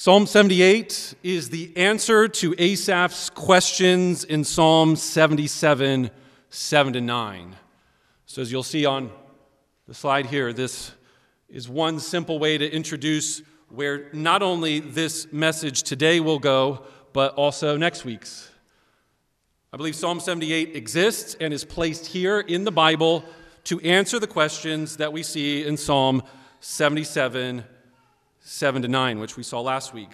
Psalm 0.00 0.26
78 0.26 1.16
is 1.24 1.50
the 1.50 1.76
answer 1.76 2.28
to 2.28 2.54
Asaph's 2.56 3.30
questions 3.30 4.22
in 4.22 4.44
Psalm 4.44 4.94
77, 4.94 6.12
7 6.50 6.92
to 6.92 7.00
9. 7.00 7.56
So, 8.24 8.40
as 8.40 8.52
you'll 8.52 8.62
see 8.62 8.86
on 8.86 9.10
the 9.88 9.94
slide 9.94 10.26
here, 10.26 10.52
this 10.52 10.92
is 11.48 11.68
one 11.68 11.98
simple 11.98 12.38
way 12.38 12.56
to 12.56 12.72
introduce 12.72 13.42
where 13.70 14.08
not 14.12 14.40
only 14.40 14.78
this 14.78 15.32
message 15.32 15.82
today 15.82 16.20
will 16.20 16.38
go, 16.38 16.84
but 17.12 17.34
also 17.34 17.76
next 17.76 18.04
week's. 18.04 18.48
I 19.72 19.78
believe 19.78 19.96
Psalm 19.96 20.20
78 20.20 20.76
exists 20.76 21.36
and 21.40 21.52
is 21.52 21.64
placed 21.64 22.06
here 22.06 22.38
in 22.38 22.62
the 22.62 22.70
Bible 22.70 23.24
to 23.64 23.80
answer 23.80 24.20
the 24.20 24.28
questions 24.28 24.98
that 24.98 25.12
we 25.12 25.24
see 25.24 25.66
in 25.66 25.76
Psalm 25.76 26.22
77, 26.60 27.64
7 28.50 28.80
to 28.80 28.88
9, 28.88 29.18
which 29.18 29.36
we 29.36 29.42
saw 29.42 29.60
last 29.60 29.92
week. 29.92 30.08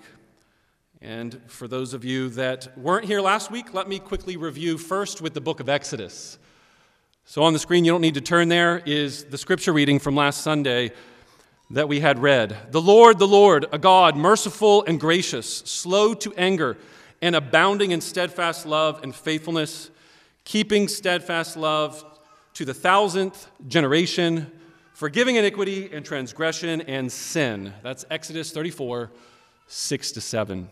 And 1.00 1.40
for 1.46 1.68
those 1.68 1.94
of 1.94 2.04
you 2.04 2.30
that 2.30 2.76
weren't 2.76 3.04
here 3.06 3.20
last 3.20 3.48
week, 3.48 3.72
let 3.72 3.88
me 3.88 4.00
quickly 4.00 4.36
review 4.36 4.76
first 4.76 5.22
with 5.22 5.34
the 5.34 5.40
book 5.40 5.60
of 5.60 5.68
Exodus. 5.68 6.36
So 7.26 7.44
on 7.44 7.52
the 7.52 7.60
screen, 7.60 7.84
you 7.84 7.92
don't 7.92 8.00
need 8.00 8.14
to 8.14 8.20
turn 8.20 8.48
there, 8.48 8.82
is 8.84 9.22
the 9.26 9.38
scripture 9.38 9.72
reading 9.72 10.00
from 10.00 10.16
last 10.16 10.40
Sunday 10.40 10.90
that 11.70 11.88
we 11.88 12.00
had 12.00 12.18
read. 12.18 12.72
The 12.72 12.80
Lord, 12.80 13.20
the 13.20 13.28
Lord, 13.28 13.66
a 13.70 13.78
God 13.78 14.16
merciful 14.16 14.84
and 14.84 14.98
gracious, 14.98 15.46
slow 15.46 16.12
to 16.14 16.34
anger, 16.34 16.76
and 17.22 17.36
abounding 17.36 17.92
in 17.92 18.00
steadfast 18.00 18.66
love 18.66 19.00
and 19.04 19.14
faithfulness, 19.14 19.90
keeping 20.42 20.88
steadfast 20.88 21.56
love 21.56 22.04
to 22.54 22.64
the 22.64 22.74
thousandth 22.74 23.48
generation 23.68 24.50
forgiving 24.94 25.36
iniquity 25.36 25.90
and 25.92 26.04
transgression 26.04 26.80
and 26.82 27.12
sin. 27.12 27.74
That's 27.82 28.06
Exodus 28.10 28.52
34, 28.52 29.10
6 29.66 30.12
to 30.12 30.20
7. 30.20 30.68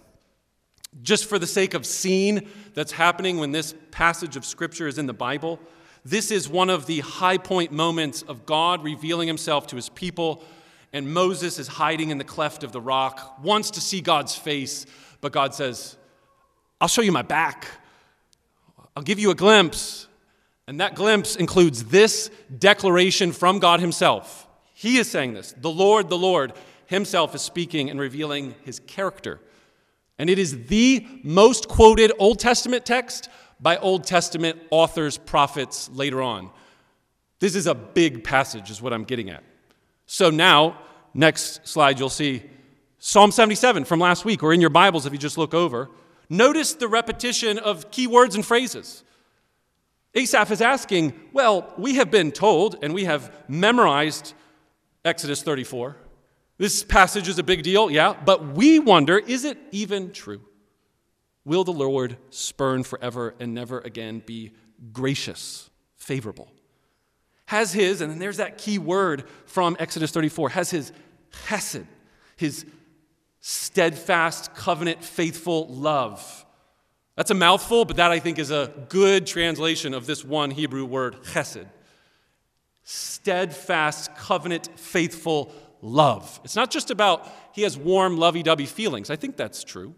Just 1.03 1.27
for 1.27 1.39
the 1.39 1.47
sake 1.47 1.75
of 1.75 1.85
scene 1.85 2.49
that's 2.73 2.93
happening 2.93 3.39
when 3.39 3.51
this 3.51 3.75
passage 3.91 4.37
of 4.37 4.45
Scripture 4.45 4.87
is 4.87 4.97
in 4.97 5.07
the 5.07 5.13
Bible, 5.13 5.59
this 6.05 6.31
is 6.31 6.49
one 6.49 6.71
of 6.71 6.87
the 6.87 7.01
high 7.01 7.37
point 7.37 7.73
moments 7.73 8.23
of 8.23 8.47
God 8.47 8.85
revealing 8.85 9.27
himself 9.27 9.67
to 9.69 9.77
his 9.77 9.89
people. 9.89 10.45
And 10.93 11.13
Moses 11.13 11.59
is 11.59 11.67
hiding 11.67 12.11
in 12.11 12.19
the 12.19 12.25
cleft 12.25 12.63
of 12.63 12.71
the 12.71 12.81
rock, 12.81 13.43
wants 13.43 13.73
to 13.73 13.81
see 13.81 14.01
God's 14.01 14.37
face, 14.37 14.87
but 15.21 15.33
God 15.33 15.55
says, 15.55 15.97
I'll 16.81 16.89
show 16.89 17.03
you 17.03 17.13
my 17.13 17.23
back. 17.23 17.67
I'll 18.95 19.03
give 19.03 19.19
you 19.19 19.31
a 19.31 19.35
glimpse. 19.35 20.07
And 20.69 20.81
that 20.81 20.95
glimpse 20.95 21.37
includes 21.37 21.85
this 21.85 22.31
declaration 22.59 23.33
from 23.33 23.59
God 23.59 23.81
Himself. 23.81 24.47
He 24.75 24.99
is 24.99 25.11
saying 25.11 25.35
this. 25.35 25.53
The 25.57 25.71
Lord, 25.71 26.09
the 26.09 26.19
Lord 26.19 26.53
Himself 26.87 27.35
is 27.35 27.43
speaking 27.43 27.91
and 27.91 27.99
revealing 27.99 28.55
His 28.65 28.81
character. 28.81 29.41
And 30.19 30.31
it 30.31 30.39
is 30.39 30.67
the 30.67 31.07
most 31.25 31.69
quoted 31.69 32.13
Old 32.19 32.39
Testament 32.39 32.87
text 32.87 33.29
by 33.61 33.77
Old 33.77 34.05
Testament 34.05 34.61
authors, 34.71 35.19
prophets 35.19 35.89
later 35.93 36.23
on. 36.23 36.51
This 37.41 37.55
is 37.57 37.67
a 37.67 37.75
big 37.75 38.23
passage, 38.23 38.71
is 38.71 38.81
what 38.81 38.93
I'm 38.93 39.05
getting 39.05 39.31
at. 39.31 39.43
So 40.07 40.31
now, 40.31 40.79
next 41.15 41.67
slide, 41.67 41.99
you'll 41.99 42.09
see 42.09 42.43
Psalm 42.99 43.33
77 43.33 43.85
from 43.85 43.99
last 43.99 44.25
week, 44.25 44.43
or 44.43 44.53
in 44.53 44.61
your 44.61 44.71
Bibles 44.71 45.07
if 45.07 45.13
you 45.13 45.19
just 45.19 45.39
look 45.39 45.55
over. 45.55 45.91
Notice 46.29 46.75
the 46.75 46.87
repetition 46.87 47.59
of 47.59 47.91
key 47.91 48.07
words 48.07 48.37
and 48.37 48.47
phrases. 48.47 49.03
Asaph 50.15 50.51
is 50.51 50.61
asking, 50.61 51.15
Well, 51.33 51.73
we 51.79 51.95
have 51.95 52.11
been 52.11 52.33
told 52.33 52.77
and 52.83 52.93
we 52.93 53.05
have 53.05 53.35
memorized 53.49 54.35
Exodus 55.05 55.43
34. 55.43 55.97
This 56.59 56.85
passage 56.85 57.29
is 57.29 57.39
a 57.39 57.43
big 57.43 57.63
deal, 57.63 57.91
yeah, 57.91 58.15
but 58.25 58.55
we 58.55 58.79
wonder 58.79 59.19
is 59.19 59.45
it 59.45 59.59
even 59.71 60.13
true? 60.13 60.43
Will 61.45 61.65
the 61.65 61.73
Lord 61.73 62.19
spurn 62.31 62.85
forever 62.85 63.35
and 63.41 63.53
never 63.53 63.81
again 63.81 64.23
be 64.25 64.53
gracious, 64.93 65.71
favorable? 65.97 66.53
Has 67.47 67.73
his, 67.73 68.01
and 68.01 68.11
then 68.11 68.19
there's 68.19 68.37
that 68.37 68.59
key 68.59 68.79
word 68.79 69.25
from 69.47 69.77
Exodus 69.81 70.13
34, 70.13 70.51
has 70.51 70.71
his 70.71 70.93
chesed, 71.47 71.87
his 72.37 72.65
steadfast, 73.41 74.55
covenant, 74.55 75.03
faithful 75.03 75.67
love 75.67 76.47
that's 77.17 77.31
a 77.31 77.35
mouthful, 77.35 77.85
but 77.85 77.97
that 77.97 78.11
I 78.11 78.19
think 78.19 78.39
is 78.39 78.51
a 78.51 78.73
good 78.89 79.27
translation 79.27 79.95
of 79.95 80.07
this 80.07 80.25
one 80.25 80.51
Hebrew 80.51 80.85
word, 80.85 81.23
chesed. 81.23 81.67
Steadfast, 82.85 84.17
covenant, 84.17 84.69
faithful 84.79 85.53
love. 85.83 86.41
It's 86.45 86.57
not 86.57 86.71
just 86.71 86.91
about 86.91 87.29
he 87.53 87.63
has 87.63 87.77
warm, 87.77 88.17
lovey 88.17 88.43
dovey 88.43 88.67
feelings. 88.67 89.11
I 89.11 89.17
think 89.17 89.37
that's 89.37 89.63
true. 89.63 89.95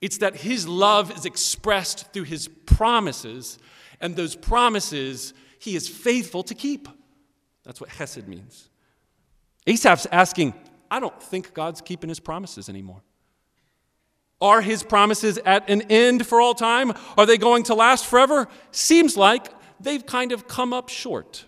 It's 0.00 0.18
that 0.18 0.36
his 0.36 0.66
love 0.66 1.16
is 1.16 1.26
expressed 1.26 2.12
through 2.12 2.24
his 2.24 2.48
promises, 2.48 3.58
and 4.00 4.16
those 4.16 4.34
promises 4.34 5.34
he 5.58 5.76
is 5.76 5.88
faithful 5.88 6.42
to 6.44 6.54
keep. 6.54 6.88
That's 7.62 7.80
what 7.80 7.90
chesed 7.90 8.26
means. 8.26 8.68
Asaph's 9.66 10.06
asking, 10.10 10.54
I 10.90 10.98
don't 10.98 11.22
think 11.22 11.54
God's 11.54 11.80
keeping 11.80 12.08
his 12.08 12.18
promises 12.18 12.68
anymore. 12.68 13.02
Are 14.42 14.60
his 14.60 14.82
promises 14.82 15.38
at 15.46 15.70
an 15.70 15.82
end 15.82 16.26
for 16.26 16.40
all 16.40 16.52
time? 16.52 16.92
Are 17.16 17.24
they 17.24 17.38
going 17.38 17.62
to 17.64 17.74
last 17.74 18.04
forever? 18.04 18.48
Seems 18.72 19.16
like 19.16 19.46
they've 19.78 20.04
kind 20.04 20.32
of 20.32 20.48
come 20.48 20.72
up 20.72 20.88
short. 20.88 21.44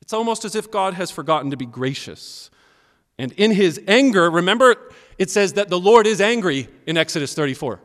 It's 0.00 0.12
almost 0.12 0.44
as 0.44 0.54
if 0.54 0.70
God 0.70 0.94
has 0.94 1.10
forgotten 1.10 1.50
to 1.50 1.56
be 1.56 1.66
gracious. 1.66 2.50
And 3.18 3.32
in 3.32 3.50
his 3.50 3.80
anger, 3.88 4.30
remember, 4.30 4.92
it 5.18 5.28
says 5.28 5.54
that 5.54 5.68
the 5.68 5.78
Lord 5.78 6.06
is 6.06 6.20
angry 6.20 6.68
in 6.86 6.96
Exodus 6.96 7.34
34. 7.34 7.80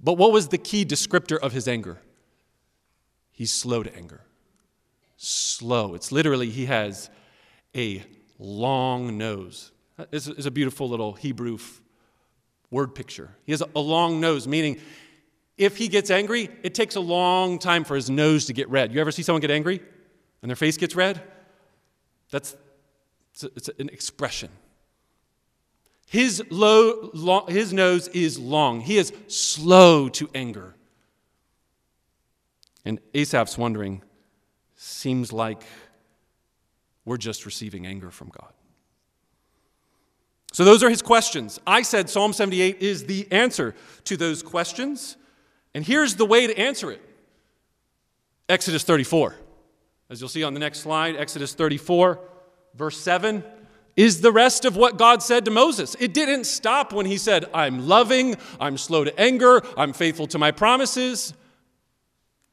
But 0.00 0.14
what 0.14 0.32
was 0.32 0.48
the 0.48 0.58
key 0.58 0.86
descriptor 0.86 1.38
of 1.38 1.52
his 1.52 1.68
anger? 1.68 2.00
He's 3.32 3.52
slow 3.52 3.82
to 3.82 3.94
anger. 3.94 4.22
Slow. 5.16 5.94
It's 5.94 6.10
literally, 6.10 6.48
he 6.48 6.66
has 6.66 7.10
a 7.76 8.02
long 8.38 9.18
nose. 9.18 9.72
Is 10.10 10.46
a 10.46 10.50
beautiful 10.50 10.88
little 10.88 11.12
Hebrew 11.12 11.58
word 12.74 12.94
picture. 12.94 13.30
He 13.44 13.52
has 13.52 13.62
a 13.74 13.80
long 13.80 14.20
nose, 14.20 14.48
meaning 14.48 14.78
if 15.56 15.76
he 15.76 15.86
gets 15.86 16.10
angry, 16.10 16.50
it 16.64 16.74
takes 16.74 16.96
a 16.96 17.00
long 17.00 17.60
time 17.60 17.84
for 17.84 17.94
his 17.94 18.10
nose 18.10 18.46
to 18.46 18.52
get 18.52 18.68
red. 18.68 18.92
You 18.92 19.00
ever 19.00 19.12
see 19.12 19.22
someone 19.22 19.40
get 19.40 19.52
angry 19.52 19.80
and 20.42 20.50
their 20.50 20.56
face 20.56 20.76
gets 20.76 20.96
red? 20.96 21.22
That's 22.30 22.56
it's, 23.32 23.44
a, 23.44 23.50
it's 23.54 23.70
an 23.78 23.88
expression. 23.90 24.50
His, 26.08 26.42
low, 26.50 27.10
long, 27.14 27.46
his 27.48 27.72
nose 27.72 28.08
is 28.08 28.38
long. 28.38 28.80
He 28.80 28.98
is 28.98 29.12
slow 29.28 30.08
to 30.10 30.28
anger. 30.34 30.74
And 32.84 33.00
Asaph's 33.14 33.56
wondering, 33.56 34.02
seems 34.74 35.32
like 35.32 35.62
we're 37.04 37.18
just 37.18 37.46
receiving 37.46 37.86
anger 37.86 38.10
from 38.10 38.28
God. 38.28 38.52
So, 40.54 40.64
those 40.64 40.84
are 40.84 40.88
his 40.88 41.02
questions. 41.02 41.58
I 41.66 41.82
said 41.82 42.08
Psalm 42.08 42.32
78 42.32 42.80
is 42.80 43.06
the 43.06 43.26
answer 43.32 43.74
to 44.04 44.16
those 44.16 44.40
questions. 44.40 45.16
And 45.74 45.84
here's 45.84 46.14
the 46.14 46.24
way 46.24 46.46
to 46.46 46.56
answer 46.56 46.92
it 46.92 47.02
Exodus 48.48 48.84
34. 48.84 49.34
As 50.08 50.20
you'll 50.20 50.28
see 50.28 50.44
on 50.44 50.54
the 50.54 50.60
next 50.60 50.78
slide, 50.78 51.16
Exodus 51.16 51.54
34, 51.54 52.20
verse 52.76 52.96
7, 53.00 53.42
is 53.96 54.20
the 54.20 54.30
rest 54.30 54.64
of 54.64 54.76
what 54.76 54.96
God 54.96 55.24
said 55.24 55.44
to 55.46 55.50
Moses. 55.50 55.96
It 55.98 56.14
didn't 56.14 56.44
stop 56.44 56.92
when 56.92 57.06
he 57.06 57.16
said, 57.16 57.46
I'm 57.52 57.88
loving, 57.88 58.36
I'm 58.60 58.78
slow 58.78 59.02
to 59.02 59.20
anger, 59.20 59.60
I'm 59.76 59.92
faithful 59.92 60.28
to 60.28 60.38
my 60.38 60.52
promises. 60.52 61.34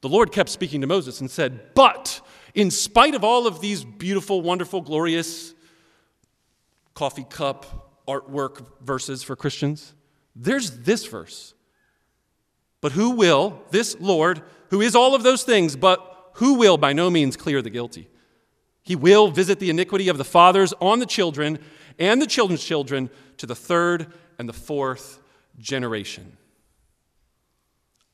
The 0.00 0.08
Lord 0.08 0.32
kept 0.32 0.50
speaking 0.50 0.80
to 0.80 0.88
Moses 0.88 1.20
and 1.20 1.30
said, 1.30 1.72
But 1.76 2.20
in 2.52 2.72
spite 2.72 3.14
of 3.14 3.22
all 3.22 3.46
of 3.46 3.60
these 3.60 3.84
beautiful, 3.84 4.40
wonderful, 4.40 4.80
glorious 4.80 5.54
coffee 6.94 7.26
cup 7.30 7.90
artwork 8.08 8.66
verses 8.80 9.22
for 9.22 9.36
Christians. 9.36 9.94
There's 10.34 10.70
this 10.78 11.06
verse. 11.06 11.54
But 12.80 12.92
who 12.92 13.10
will, 13.10 13.62
this 13.70 13.96
Lord, 14.00 14.42
who 14.70 14.80
is 14.80 14.96
all 14.96 15.14
of 15.14 15.22
those 15.22 15.44
things, 15.44 15.76
but 15.76 16.30
who 16.34 16.54
will 16.54 16.78
by 16.78 16.92
no 16.92 17.10
means 17.10 17.36
clear 17.36 17.62
the 17.62 17.70
guilty? 17.70 18.08
He 18.82 18.96
will 18.96 19.28
visit 19.28 19.60
the 19.60 19.70
iniquity 19.70 20.08
of 20.08 20.18
the 20.18 20.24
fathers 20.24 20.74
on 20.80 20.98
the 20.98 21.06
children 21.06 21.58
and 21.98 22.20
the 22.20 22.26
children's 22.26 22.64
children 22.64 23.10
to 23.36 23.46
the 23.46 23.54
third 23.54 24.12
and 24.38 24.48
the 24.48 24.52
fourth 24.52 25.20
generation. 25.58 26.36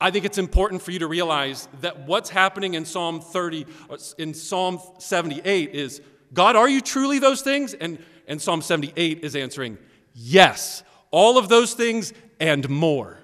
I 0.01 0.11
think 0.11 0.23
it's 0.25 0.37
important 0.37 0.81
for 0.81 0.91
you 0.91 0.99
to 0.99 1.07
realize 1.07 1.67
that 1.81 2.07
what's 2.07 2.29
happening 2.29 2.75
in 2.75 2.85
Psalm 2.85 3.19
30, 3.19 3.65
uh, 3.89 3.97
in 4.17 4.33
Psalm 4.33 4.79
78 4.99 5.71
is 5.71 6.01
God, 6.31 6.55
are 6.55 6.69
you 6.69 6.79
truly 6.79 7.19
those 7.19 7.41
things? 7.41 7.73
And 7.73 7.97
and 8.29 8.41
Psalm 8.41 8.61
78 8.61 9.23
is 9.23 9.35
answering, 9.35 9.77
Yes, 10.13 10.83
all 11.11 11.37
of 11.37 11.49
those 11.49 11.73
things 11.73 12.13
and 12.39 12.69
more. 12.69 13.17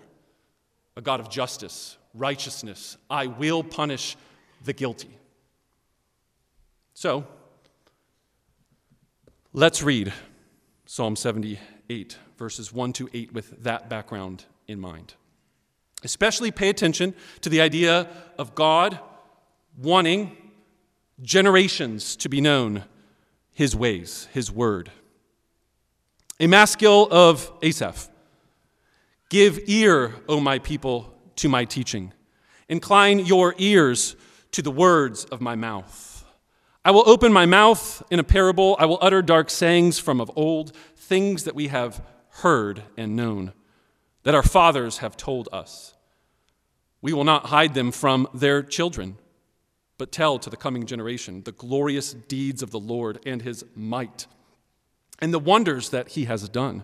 A 0.98 1.02
God 1.02 1.20
of 1.20 1.30
justice, 1.30 1.98
righteousness. 2.14 2.98
I 3.10 3.28
will 3.28 3.64
punish 3.64 4.18
the 4.64 4.74
guilty. 4.74 5.18
So, 6.94 7.26
let's 9.54 9.84
read 9.84 10.12
Psalm 10.86 11.16
78 11.16 12.18
verses 12.38 12.74
1 12.74 12.94
to 12.94 13.10
8, 13.14 13.34
with 13.34 13.64
that 13.64 13.90
background 13.90 14.46
in 14.68 14.80
mind. 14.80 15.14
Especially 16.04 16.52
pay 16.52 16.70
attention 16.70 17.14
to 17.42 17.50
the 17.50 17.62
idea 17.62 18.08
of 18.38 18.56
God 18.56 19.00
wanting 19.78 20.36
generations 21.22 22.16
to 22.18 22.30
be 22.30 22.42
known 22.42 22.84
his 23.56 23.76
ways, 23.76 24.28
his 24.34 24.52
word. 24.52 24.92
A 26.40 26.46
maskil 26.46 27.08
of 27.10 27.52
Asaph. 27.64 28.10
Give 29.30 29.58
ear, 29.66 30.14
O 30.30 30.40
my 30.40 30.60
people, 30.60 31.12
to 31.38 31.50
my 31.50 31.64
teaching. 31.66 32.12
Incline 32.68 33.20
your 33.20 33.56
ears 33.58 34.18
to 34.52 34.62
the 34.62 34.72
words 34.72 35.24
of 35.26 35.40
my 35.40 35.56
mouth. 35.56 36.26
I 36.84 36.92
will 36.92 37.08
open 37.10 37.32
my 37.32 37.46
mouth 37.46 38.04
in 38.12 38.20
a 38.20 38.24
parable. 38.24 38.76
I 38.78 38.86
will 38.86 39.00
utter 39.02 39.22
dark 39.22 39.50
sayings 39.50 40.00
from 40.00 40.20
of 40.20 40.30
old, 40.36 40.76
things 40.98 41.46
that 41.46 41.56
we 41.56 41.70
have 41.70 42.06
heard 42.42 42.84
and 42.98 43.16
known, 43.16 43.54
that 44.24 44.36
our 44.36 44.44
fathers 44.44 44.98
have 44.98 45.16
told 45.16 45.48
us. 45.54 45.96
We 47.02 47.14
will 47.14 47.24
not 47.24 47.46
hide 47.46 47.74
them 47.74 47.92
from 47.92 48.28
their 48.34 48.62
children, 48.62 49.18
but 49.98 50.12
tell 50.12 50.40
to 50.40 50.50
the 50.50 50.58
coming 50.58 50.86
generation 50.86 51.42
the 51.44 51.52
glorious 51.52 52.14
deeds 52.14 52.62
of 52.62 52.72
the 52.72 52.80
Lord 52.80 53.20
and 53.26 53.42
his 53.42 53.66
might, 53.76 54.28
and 55.20 55.34
the 55.34 55.40
wonders 55.40 55.90
that 55.90 56.10
he 56.10 56.26
has 56.26 56.48
done. 56.50 56.84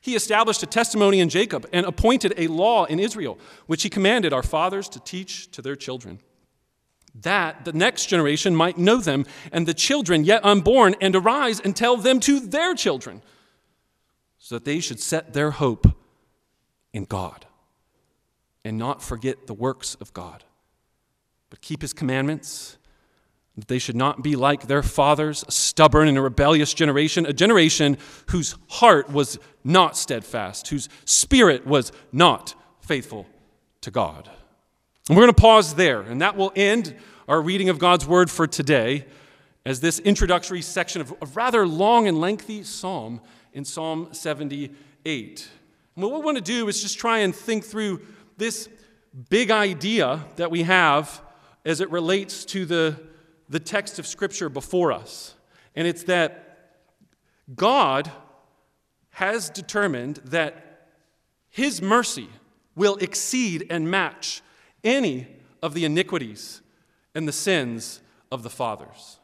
He 0.00 0.14
established 0.14 0.62
a 0.62 0.66
testimony 0.66 1.20
in 1.20 1.28
Jacob 1.28 1.68
and 1.72 1.84
appointed 1.84 2.32
a 2.36 2.46
law 2.46 2.84
in 2.84 3.00
Israel, 3.00 3.38
which 3.66 3.82
he 3.82 3.90
commanded 3.90 4.32
our 4.32 4.42
fathers 4.42 4.88
to 4.90 5.00
teach 5.00 5.50
to 5.50 5.62
their 5.62 5.76
children. 5.76 6.20
That 7.14 7.64
the 7.64 7.72
next 7.72 8.06
generation 8.06 8.54
might 8.54 8.78
know 8.78 8.98
them, 8.98 9.26
and 9.50 9.66
the 9.66 9.74
children 9.74 10.24
yet 10.24 10.44
unborn, 10.44 10.94
and 11.00 11.16
arise 11.16 11.58
and 11.58 11.74
tell 11.74 11.96
them 11.96 12.20
to 12.20 12.38
their 12.38 12.74
children, 12.74 13.22
so 14.38 14.54
that 14.54 14.64
they 14.64 14.78
should 14.78 15.00
set 15.00 15.32
their 15.32 15.50
hope 15.50 15.88
in 16.92 17.04
God 17.04 17.46
and 18.64 18.78
not 18.78 19.02
forget 19.02 19.46
the 19.46 19.54
works 19.54 19.96
of 19.96 20.12
God, 20.12 20.44
but 21.50 21.60
keep 21.60 21.82
his 21.82 21.92
commandments 21.92 22.78
that 23.56 23.68
they 23.68 23.78
should 23.78 23.96
not 23.96 24.22
be 24.22 24.36
like 24.36 24.68
their 24.68 24.84
fathers, 24.84 25.44
a 25.48 25.50
stubborn 25.50 26.06
and 26.06 26.16
a 26.16 26.22
rebellious 26.22 26.72
generation, 26.72 27.26
a 27.26 27.32
generation 27.32 27.98
whose 28.30 28.54
heart 28.68 29.10
was 29.10 29.38
not 29.64 29.96
steadfast, 29.96 30.68
whose 30.68 30.88
spirit 31.04 31.66
was 31.66 31.90
not 32.12 32.54
faithful 32.80 33.26
to 33.80 33.90
God. 33.90 34.30
And 35.08 35.16
we're 35.16 35.24
going 35.24 35.34
to 35.34 35.40
pause 35.40 35.74
there, 35.74 36.02
and 36.02 36.20
that 36.20 36.36
will 36.36 36.52
end 36.54 36.94
our 37.26 37.42
reading 37.42 37.68
of 37.68 37.78
God's 37.78 38.06
word 38.06 38.30
for 38.30 38.46
today 38.46 39.06
as 39.66 39.80
this 39.80 39.98
introductory 39.98 40.62
section 40.62 41.00
of 41.00 41.12
a 41.20 41.26
rather 41.26 41.66
long 41.66 42.06
and 42.06 42.20
lengthy 42.20 42.62
psalm 42.62 43.20
in 43.52 43.64
Psalm 43.64 44.08
78. 44.12 45.48
And 45.96 46.04
what 46.04 46.12
we 46.12 46.20
want 46.20 46.36
to 46.36 46.42
do 46.42 46.68
is 46.68 46.80
just 46.80 46.98
try 46.98 47.18
and 47.18 47.34
think 47.34 47.64
through 47.64 48.02
this 48.36 48.68
big 49.30 49.50
idea 49.50 50.24
that 50.36 50.50
we 50.50 50.62
have 50.62 51.20
as 51.64 51.80
it 51.80 51.90
relates 51.90 52.44
to 52.46 52.64
the 52.64 53.00
the 53.48 53.60
text 53.60 53.98
of 53.98 54.06
Scripture 54.06 54.48
before 54.48 54.92
us. 54.92 55.34
And 55.74 55.86
it's 55.86 56.04
that 56.04 56.74
God 57.54 58.10
has 59.10 59.50
determined 59.50 60.16
that 60.24 60.88
His 61.48 61.80
mercy 61.80 62.28
will 62.74 62.96
exceed 62.96 63.66
and 63.70 63.90
match 63.90 64.42
any 64.84 65.26
of 65.62 65.74
the 65.74 65.84
iniquities 65.84 66.60
and 67.14 67.26
the 67.26 67.32
sins 67.32 68.00
of 68.30 68.42
the 68.42 68.50
fathers. 68.50 69.18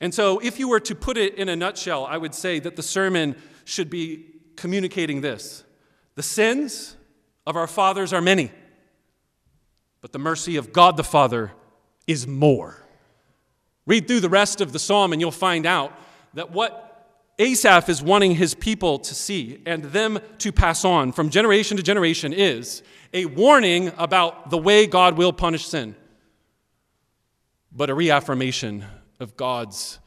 And 0.00 0.14
so, 0.14 0.38
if 0.40 0.58
you 0.58 0.68
were 0.68 0.80
to 0.80 0.94
put 0.94 1.16
it 1.16 1.34
in 1.34 1.48
a 1.48 1.56
nutshell, 1.56 2.06
I 2.06 2.16
would 2.16 2.34
say 2.34 2.58
that 2.60 2.76
the 2.76 2.82
sermon 2.82 3.36
should 3.64 3.90
be 3.90 4.26
communicating 4.56 5.20
this 5.20 5.64
The 6.14 6.22
sins 6.22 6.96
of 7.46 7.56
our 7.56 7.66
fathers 7.66 8.12
are 8.12 8.22
many, 8.22 8.52
but 10.02 10.12
the 10.12 10.18
mercy 10.18 10.56
of 10.56 10.72
God 10.72 10.98
the 10.98 11.04
Father 11.04 11.52
is 12.06 12.26
more. 12.26 12.82
Read 13.86 14.06
through 14.06 14.20
the 14.20 14.28
rest 14.28 14.60
of 14.60 14.72
the 14.72 14.78
psalm 14.78 15.12
and 15.12 15.20
you'll 15.20 15.30
find 15.30 15.64
out 15.64 15.98
that 16.34 16.50
what 16.50 16.88
Asaph 17.38 17.88
is 17.88 18.02
wanting 18.02 18.34
his 18.34 18.54
people 18.54 18.98
to 18.98 19.14
see 19.14 19.62
and 19.64 19.84
them 19.84 20.18
to 20.38 20.52
pass 20.52 20.84
on 20.84 21.12
from 21.12 21.30
generation 21.30 21.76
to 21.76 21.82
generation 21.82 22.32
is 22.32 22.82
a 23.14 23.24
warning 23.26 23.92
about 23.96 24.50
the 24.50 24.58
way 24.58 24.86
God 24.86 25.16
will 25.16 25.32
punish 25.32 25.66
sin, 25.66 25.94
but 27.70 27.88
a 27.88 27.94
reaffirmation 27.94 28.84
of 29.18 29.36
God's 29.36 29.98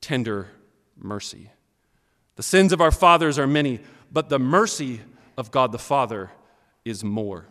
tender 0.00 0.48
mercy. 0.96 1.50
The 2.36 2.42
sins 2.42 2.72
of 2.72 2.80
our 2.80 2.90
fathers 2.90 3.38
are 3.38 3.46
many, 3.46 3.80
but 4.10 4.28
the 4.28 4.38
mercy 4.38 5.00
of 5.36 5.50
God 5.50 5.72
the 5.72 5.78
Father 5.78 6.30
is 6.84 7.04
more. 7.04 7.46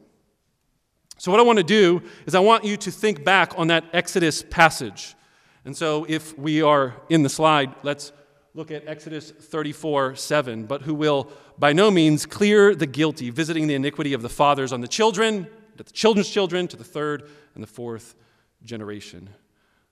So, 1.22 1.30
what 1.30 1.40
I 1.40 1.44
want 1.44 1.60
to 1.60 1.64
do 1.64 2.02
is, 2.26 2.34
I 2.34 2.40
want 2.40 2.64
you 2.64 2.76
to 2.78 2.90
think 2.90 3.24
back 3.24 3.54
on 3.56 3.68
that 3.68 3.86
Exodus 3.94 4.44
passage 4.44 5.16
and 5.64 5.78
so, 5.78 6.06
if 6.10 6.38
we 6.38 6.62
are 6.64 6.96
in 7.10 7.22
the 7.22 7.30
slide, 7.30 7.76
let's 7.84 8.12
look 8.56 8.72
at 8.72 8.88
Exodus 8.88 9.30
34 9.30 10.16
7. 10.16 10.66
But 10.66 10.82
who 10.82 10.96
will 10.96 11.32
by 11.60 11.74
no 11.74 11.92
means 11.92 12.26
clear 12.26 12.74
the 12.74 12.88
guilty, 12.88 13.30
visiting 13.30 13.68
the 13.68 13.76
iniquity 13.76 14.14
of 14.14 14.24
the 14.24 14.30
fathers 14.30 14.74
on 14.74 14.82
the 14.82 14.88
children, 14.88 15.48
to 15.78 15.84
the 15.84 15.92
children's 15.92 16.30
children, 16.30 16.68
to 16.70 16.78
the 16.78 16.84
third 16.84 17.30
and 17.54 17.62
the 17.62 17.68
fourth 17.68 18.16
generation. 18.64 19.30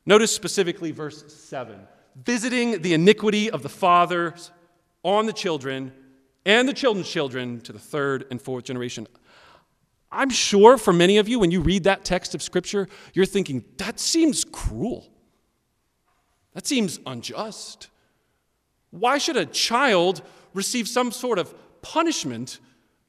Notice 0.06 0.34
specifically 0.34 0.92
verse 0.92 1.24
7 1.32 1.80
visiting 2.26 2.82
the 2.82 2.94
iniquity 2.94 3.52
of 3.52 3.62
the 3.62 3.70
fathers 3.70 4.50
on 5.04 5.28
the 5.28 5.34
children 5.34 5.94
and 6.46 6.68
the 6.68 6.74
children's 6.74 7.08
children 7.08 7.62
to 7.62 7.72
the 7.72 7.80
third 7.80 8.26
and 8.32 8.42
fourth 8.42 8.64
generation. 8.64 9.08
I'm 10.12 10.30
sure 10.30 10.78
for 10.78 10.92
many 10.92 11.18
of 11.18 11.30
you, 11.30 11.40
when 11.40 11.52
you 11.52 11.62
read 11.62 11.84
that 11.84 12.04
text 12.04 12.34
of 12.34 12.42
Scripture, 12.42 12.88
you're 13.14 13.26
thinking, 13.26 13.64
that 13.78 14.00
seems 14.00 14.44
cruel. 14.44 15.08
That 16.54 16.66
seems 16.66 17.00
unjust. 17.06 17.90
Why 18.90 19.20
should 19.20 19.38
a 19.38 19.46
child 19.46 20.24
receive 20.54 20.88
some 20.88 21.12
sort 21.12 21.38
of 21.38 21.54
punishment 21.82 22.60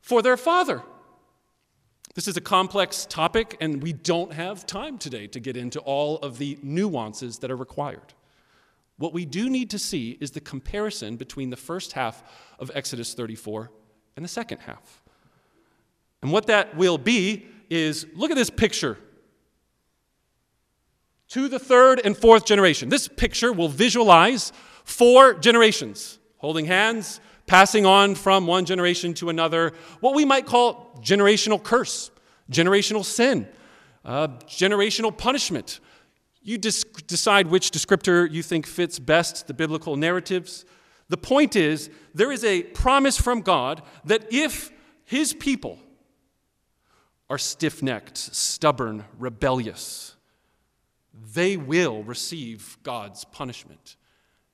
for 0.00 0.20
their 0.20 0.36
father? 0.36 0.82
This 2.14 2.28
is 2.28 2.36
a 2.36 2.40
complex 2.40 3.06
topic, 3.06 3.56
and 3.60 3.82
we 3.82 3.92
don't 3.92 4.32
have 4.32 4.66
time 4.66 4.98
today 4.98 5.26
to 5.28 5.40
get 5.40 5.56
into 5.56 5.78
all 5.80 6.18
of 6.18 6.38
the 6.38 6.58
nuances 6.62 7.38
that 7.38 7.50
are 7.50 7.56
required. 7.56 8.12
What 8.98 9.14
we 9.14 9.24
do 9.24 9.48
need 9.48 9.70
to 9.70 9.78
see 9.78 10.18
is 10.20 10.32
the 10.32 10.40
comparison 10.40 11.16
between 11.16 11.48
the 11.48 11.56
first 11.56 11.92
half 11.92 12.22
of 12.58 12.70
Exodus 12.74 13.14
34 13.14 13.70
and 14.16 14.24
the 14.24 14.28
second 14.28 14.58
half. 14.58 14.99
And 16.22 16.32
what 16.32 16.46
that 16.46 16.76
will 16.76 16.98
be 16.98 17.46
is 17.68 18.06
look 18.14 18.30
at 18.30 18.36
this 18.36 18.50
picture 18.50 18.98
to 21.28 21.48
the 21.48 21.58
third 21.58 22.00
and 22.04 22.16
fourth 22.16 22.44
generation. 22.44 22.88
This 22.88 23.08
picture 23.08 23.52
will 23.52 23.68
visualize 23.68 24.52
four 24.84 25.34
generations 25.34 26.18
holding 26.38 26.64
hands, 26.64 27.20
passing 27.46 27.84
on 27.84 28.14
from 28.14 28.46
one 28.46 28.64
generation 28.64 29.12
to 29.12 29.28
another, 29.28 29.72
what 30.00 30.14
we 30.14 30.24
might 30.24 30.46
call 30.46 30.98
generational 31.02 31.62
curse, 31.62 32.10
generational 32.50 33.04
sin, 33.04 33.46
uh, 34.04 34.28
generational 34.46 35.16
punishment. 35.16 35.80
You 36.42 36.56
decide 36.56 37.48
which 37.48 37.70
descriptor 37.70 38.30
you 38.30 38.42
think 38.42 38.66
fits 38.66 38.98
best 38.98 39.46
the 39.46 39.54
biblical 39.54 39.96
narratives. 39.96 40.64
The 41.10 41.18
point 41.18 41.54
is, 41.54 41.90
there 42.14 42.32
is 42.32 42.42
a 42.42 42.62
promise 42.62 43.20
from 43.20 43.42
God 43.42 43.82
that 44.06 44.32
if 44.32 44.72
his 45.04 45.34
people 45.34 45.78
are 47.30 47.38
stiff 47.38 47.82
necked, 47.82 48.18
stubborn, 48.18 49.04
rebellious, 49.18 50.16
they 51.32 51.56
will 51.56 52.02
receive 52.02 52.76
God's 52.82 53.24
punishment. 53.24 53.96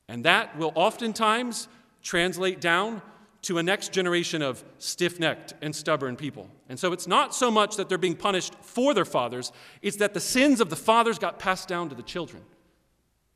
And 0.08 0.24
that 0.24 0.56
will 0.58 0.72
oftentimes 0.74 1.68
translate 2.02 2.60
down 2.60 3.00
to 3.42 3.58
a 3.58 3.62
next 3.62 3.92
generation 3.92 4.42
of 4.42 4.62
stiff 4.78 5.18
necked 5.18 5.54
and 5.62 5.74
stubborn 5.74 6.16
people. 6.16 6.50
And 6.68 6.78
so 6.78 6.92
it's 6.92 7.06
not 7.06 7.34
so 7.34 7.50
much 7.50 7.76
that 7.76 7.88
they're 7.88 7.96
being 7.96 8.16
punished 8.16 8.54
for 8.60 8.92
their 8.92 9.04
fathers, 9.04 9.52
it's 9.82 9.96
that 9.96 10.14
the 10.14 10.20
sins 10.20 10.60
of 10.60 10.68
the 10.68 10.76
fathers 10.76 11.18
got 11.18 11.38
passed 11.38 11.68
down 11.68 11.88
to 11.88 11.94
the 11.94 12.02
children 12.02 12.42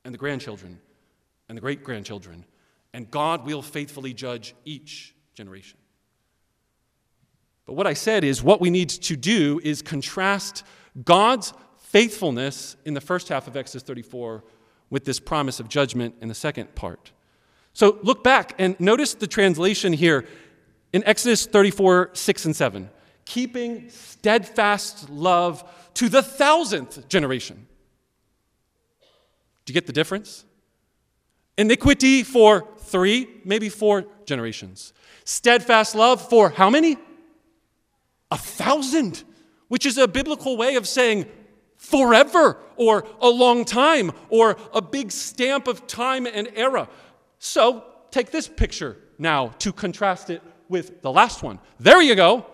and 0.05 0.13
the 0.13 0.19
grandchildren 0.19 0.81
and 1.49 1.57
the 1.57 1.63
great 1.63 1.83
grandchildren. 1.83 2.45
And 2.93 3.11
God 3.11 3.47
will 3.47 3.63
faithfully 3.63 4.13
judge 4.13 4.55
each 4.65 5.15
generation. 5.35 5.79
But 7.71 7.77
what 7.77 7.87
I 7.87 7.95
said 7.95 8.25
is 8.25 8.43
what 8.43 8.61
we 8.61 8.69
need 8.69 8.89
to 8.89 9.15
do 9.15 9.61
is 9.63 9.81
contrast 9.81 10.65
God's 11.05 11.53
faithfulness 11.79 12.75
in 12.85 12.95
the 12.95 13.01
first 13.01 13.29
half 13.29 13.47
of 13.47 13.57
Exodus 13.57 13.85
34 13.85 14.43
with 14.91 15.05
this 15.05 15.21
promise 15.21 15.61
of 15.61 15.69
judgment 15.69 16.17
in 16.21 16.27
the 16.27 16.35
second 16.35 16.75
part. 16.75 17.13
So 17.73 18.01
look 18.03 18.25
back 18.25 18.57
and 18.59 18.75
notice 18.81 19.15
the 19.15 19.29
translation 19.29 19.93
here 19.93 20.27
in 20.93 21.05
Exodus 21.05 21.47
34 21.47 22.11
6 22.13 22.45
and 22.47 22.57
7. 22.57 22.91
Keeping 23.25 23.89
steadfast 23.89 25.09
love 25.09 25.63
to 25.95 26.09
the 26.09 26.25
thousandth 26.25 27.09
generation. 27.09 27.69
Do 29.65 29.71
you 29.71 29.75
get 29.75 29.87
the 29.87 29.93
difference? 29.93 30.45
Iniquity 31.57 32.25
for 32.25 32.67
three, 32.79 33.29
maybe 33.45 33.69
four 33.69 34.07
generations. 34.25 34.93
Steadfast 35.25 35.95
love 35.95 36.29
for 36.29 36.51
how 36.51 36.69
many? 36.69 36.99
A 38.31 38.39
thousand, 38.39 39.25
which 39.69 39.87
is 39.87 39.99
a 39.99 40.09
biblical 40.09 40.57
way 40.57 40.77
of 40.77 40.87
saying 40.87 41.27
forever 41.77 42.59
or 42.77 43.07
a 43.21 43.29
long 43.29 43.65
time 43.65 44.13
or 44.29 44.57
a 44.75 44.83
big 44.83 45.11
stamp 45.11 45.67
of 45.67 45.87
time 45.87 46.27
and 46.27 46.49
era. 46.55 46.89
So 47.39 47.85
take 48.11 48.31
this 48.31 48.47
picture 48.49 48.99
now 49.19 49.49
to 49.61 49.73
contrast 49.73 50.31
it 50.31 50.43
with 50.69 51.03
the 51.03 51.11
last 51.11 51.43
one. 51.43 51.59
There 51.79 52.03
you 52.03 52.15
go. 52.15 52.47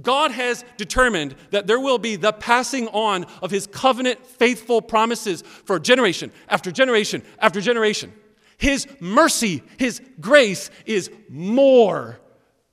God 0.00 0.30
has 0.30 0.64
determined 0.78 1.34
that 1.50 1.66
there 1.66 1.78
will 1.78 1.98
be 1.98 2.16
the 2.16 2.32
passing 2.32 2.88
on 2.88 3.26
of 3.42 3.50
his 3.50 3.66
covenant 3.66 4.24
faithful 4.24 4.80
promises 4.80 5.42
for 5.42 5.78
generation 5.78 6.32
after 6.48 6.70
generation 6.70 7.22
after 7.38 7.60
generation. 7.60 8.12
His 8.56 8.86
mercy, 9.00 9.62
his 9.76 10.00
grace 10.20 10.70
is 10.86 11.10
more 11.28 12.20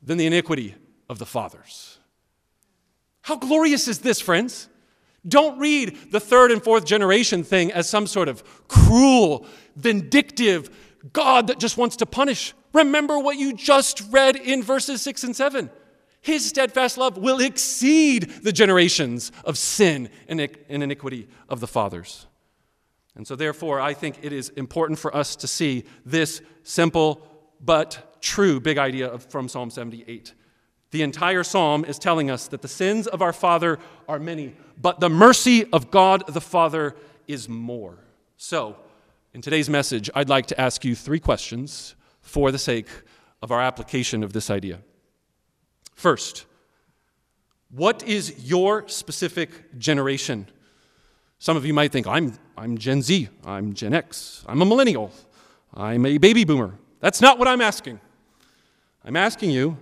than 0.01 0.17
the 0.17 0.27
iniquity 0.27 0.75
of 1.09 1.19
the 1.19 1.25
fathers. 1.25 1.99
How 3.21 3.35
glorious 3.35 3.87
is 3.87 3.99
this, 3.99 4.21
friends? 4.21 4.69
Don't 5.27 5.59
read 5.59 6.11
the 6.11 6.19
third 6.19 6.51
and 6.51 6.63
fourth 6.63 6.85
generation 6.85 7.43
thing 7.43 7.71
as 7.71 7.89
some 7.89 8.07
sort 8.07 8.29
of 8.29 8.43
cruel, 8.67 9.45
vindictive 9.75 10.69
God 11.11 11.47
that 11.47 11.59
just 11.59 11.77
wants 11.77 11.97
to 11.97 12.05
punish. 12.05 12.53
Remember 12.73 13.19
what 13.19 13.37
you 13.37 13.53
just 13.53 14.03
read 14.11 14.35
in 14.35 14.63
verses 14.63 15.01
6 15.01 15.23
and 15.25 15.35
7. 15.35 15.69
His 16.21 16.47
steadfast 16.47 16.97
love 16.97 17.17
will 17.17 17.39
exceed 17.39 18.29
the 18.43 18.51
generations 18.51 19.31
of 19.45 19.57
sin 19.57 20.09
and 20.27 20.39
iniquity 20.69 21.27
of 21.47 21.59
the 21.59 21.67
fathers. 21.67 22.27
And 23.15 23.27
so, 23.27 23.35
therefore, 23.35 23.79
I 23.79 23.93
think 23.93 24.19
it 24.21 24.31
is 24.31 24.49
important 24.49 24.99
for 24.99 25.15
us 25.15 25.35
to 25.37 25.47
see 25.47 25.85
this 26.05 26.41
simple 26.63 27.27
but 27.59 28.17
true 28.21 28.59
big 28.59 28.77
idea 28.77 29.17
from 29.19 29.49
Psalm 29.49 29.69
78. 29.69 30.33
The 30.91 31.03
entire 31.03 31.43
psalm 31.43 31.85
is 31.85 31.99
telling 31.99 32.31
us 32.31 32.47
that 32.47 32.61
the 32.61 32.67
sins 32.67 33.05
of 33.07 33.21
our 33.21 33.33
Father 33.33 33.77
are 34.07 34.19
many, 34.19 34.55
but 34.81 34.99
the 34.99 35.09
mercy 35.09 35.65
of 35.71 35.91
God 35.91 36.23
the 36.27 36.41
Father 36.41 36.95
is 37.27 37.47
more. 37.47 37.97
So, 38.37 38.75
in 39.33 39.41
today's 39.41 39.69
message, 39.69 40.09
I'd 40.15 40.29
like 40.29 40.47
to 40.47 40.59
ask 40.59 40.83
you 40.83 40.95
three 40.95 41.19
questions 41.19 41.95
for 42.21 42.51
the 42.51 42.57
sake 42.57 42.87
of 43.41 43.51
our 43.51 43.61
application 43.61 44.23
of 44.23 44.33
this 44.33 44.49
idea. 44.49 44.79
First, 45.93 46.45
what 47.69 48.01
is 48.03 48.49
your 48.49 48.87
specific 48.87 49.77
generation? 49.77 50.47
Some 51.37 51.55
of 51.55 51.65
you 51.65 51.73
might 51.73 51.91
think, 51.91 52.07
I'm, 52.07 52.33
I'm 52.57 52.77
Gen 52.77 53.03
Z, 53.03 53.29
I'm 53.45 53.73
Gen 53.73 53.93
X, 53.93 54.43
I'm 54.47 54.61
a 54.61 54.65
millennial, 54.65 55.11
I'm 55.73 56.05
a 56.05 56.17
baby 56.17 56.43
boomer. 56.45 56.73
That's 56.99 57.21
not 57.21 57.37
what 57.37 57.47
I'm 57.47 57.61
asking. 57.61 57.99
I'm 59.05 59.15
asking 59.15 59.51
you, 59.51 59.77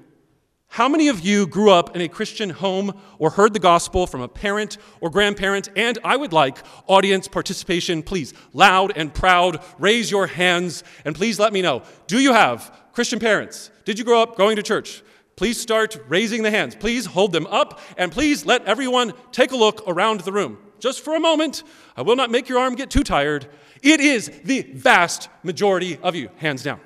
how 0.70 0.88
many 0.88 1.08
of 1.08 1.22
you 1.22 1.48
grew 1.48 1.72
up 1.72 1.96
in 1.96 2.02
a 2.02 2.08
Christian 2.08 2.50
home 2.50 3.00
or 3.18 3.32
heard 3.32 3.54
the 3.54 3.60
gospel 3.60 4.06
from 4.06 4.22
a 4.22 4.28
parent 4.28 4.78
or 5.02 5.10
grandparent? 5.10 5.70
And 5.76 5.98
I 6.04 6.18
would 6.18 6.34
like 6.34 6.60
audience 6.88 7.28
participation, 7.28 8.04
please, 8.04 8.34
loud 8.54 8.94
and 8.96 9.14
proud. 9.14 9.64
Raise 9.80 10.12
your 10.12 10.28
hands 10.28 10.84
and 11.06 11.16
please 11.16 11.40
let 11.40 11.54
me 11.54 11.62
know. 11.62 11.82
Do 12.06 12.20
you 12.20 12.34
have 12.34 12.72
Christian 12.94 13.20
parents? 13.20 13.72
Did 13.86 13.98
you 13.98 14.06
grow 14.06 14.22
up 14.22 14.36
going 14.36 14.58
to 14.58 14.64
church? 14.64 15.04
Please 15.36 15.60
start 15.60 15.98
raising 16.08 16.44
the 16.44 16.52
hands. 16.52 16.76
Please 16.76 17.06
hold 17.06 17.32
them 17.32 17.46
up, 17.48 17.80
and 17.96 18.12
please 18.12 18.44
let 18.44 18.66
everyone 18.66 19.14
take 19.32 19.52
a 19.52 19.56
look 19.56 19.84
around 19.88 20.22
the 20.22 20.32
room. 20.32 20.58
Just 20.80 21.02
for 21.02 21.16
a 21.16 21.20
moment, 21.20 21.64
I 21.96 22.02
will 22.02 22.16
not 22.16 22.32
make 22.32 22.50
your 22.50 22.58
arm 22.58 22.74
get 22.74 22.90
too 22.90 23.04
tired. 23.04 23.48
It 23.84 24.00
is 24.00 24.32
the 24.44 24.64
vast 24.74 25.30
majority 25.44 25.98
of 26.02 26.16
you, 26.16 26.30
hands 26.38 26.64
down. 26.64 26.80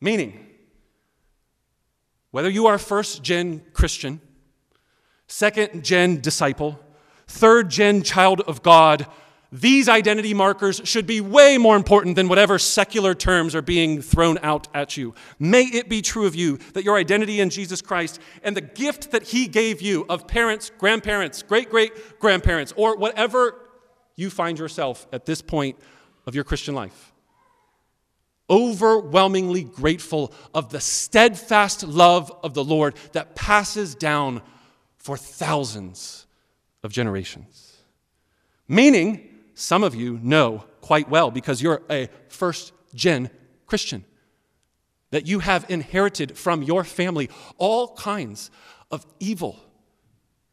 Meaning, 0.00 0.45
whether 2.36 2.50
you 2.50 2.66
are 2.66 2.76
first 2.76 3.22
gen 3.22 3.62
Christian, 3.72 4.20
second 5.26 5.82
gen 5.82 6.20
disciple, 6.20 6.78
third 7.26 7.70
gen 7.70 8.02
child 8.02 8.42
of 8.42 8.62
God, 8.62 9.06
these 9.50 9.88
identity 9.88 10.34
markers 10.34 10.82
should 10.84 11.06
be 11.06 11.22
way 11.22 11.56
more 11.56 11.76
important 11.76 12.14
than 12.14 12.28
whatever 12.28 12.58
secular 12.58 13.14
terms 13.14 13.54
are 13.54 13.62
being 13.62 14.02
thrown 14.02 14.36
out 14.42 14.68
at 14.74 14.98
you. 14.98 15.14
May 15.38 15.62
it 15.62 15.88
be 15.88 16.02
true 16.02 16.26
of 16.26 16.34
you 16.34 16.58
that 16.74 16.84
your 16.84 16.98
identity 16.98 17.40
in 17.40 17.48
Jesus 17.48 17.80
Christ 17.80 18.20
and 18.42 18.54
the 18.54 18.60
gift 18.60 19.12
that 19.12 19.22
He 19.22 19.46
gave 19.46 19.80
you 19.80 20.04
of 20.10 20.28
parents, 20.28 20.70
grandparents, 20.76 21.42
great 21.42 21.70
great 21.70 22.18
grandparents, 22.20 22.74
or 22.76 22.98
whatever 22.98 23.58
you 24.14 24.28
find 24.28 24.58
yourself 24.58 25.06
at 25.10 25.24
this 25.24 25.40
point 25.40 25.78
of 26.26 26.34
your 26.34 26.44
Christian 26.44 26.74
life. 26.74 27.14
Overwhelmingly 28.48 29.64
grateful 29.64 30.32
of 30.54 30.70
the 30.70 30.80
steadfast 30.80 31.82
love 31.82 32.32
of 32.44 32.54
the 32.54 32.64
Lord 32.64 32.94
that 33.12 33.34
passes 33.34 33.94
down 33.94 34.42
for 34.96 35.16
thousands 35.16 36.26
of 36.82 36.92
generations. 36.92 37.76
Meaning, 38.68 39.28
some 39.54 39.82
of 39.82 39.94
you 39.94 40.18
know 40.22 40.64
quite 40.80 41.08
well 41.08 41.30
because 41.30 41.62
you're 41.62 41.82
a 41.90 42.08
first 42.28 42.72
gen 42.94 43.30
Christian. 43.66 44.04
That 45.10 45.26
you 45.26 45.38
have 45.40 45.64
inherited 45.68 46.36
from 46.36 46.62
your 46.62 46.84
family 46.84 47.30
all 47.58 47.94
kinds 47.94 48.50
of 48.90 49.06
evil, 49.18 49.58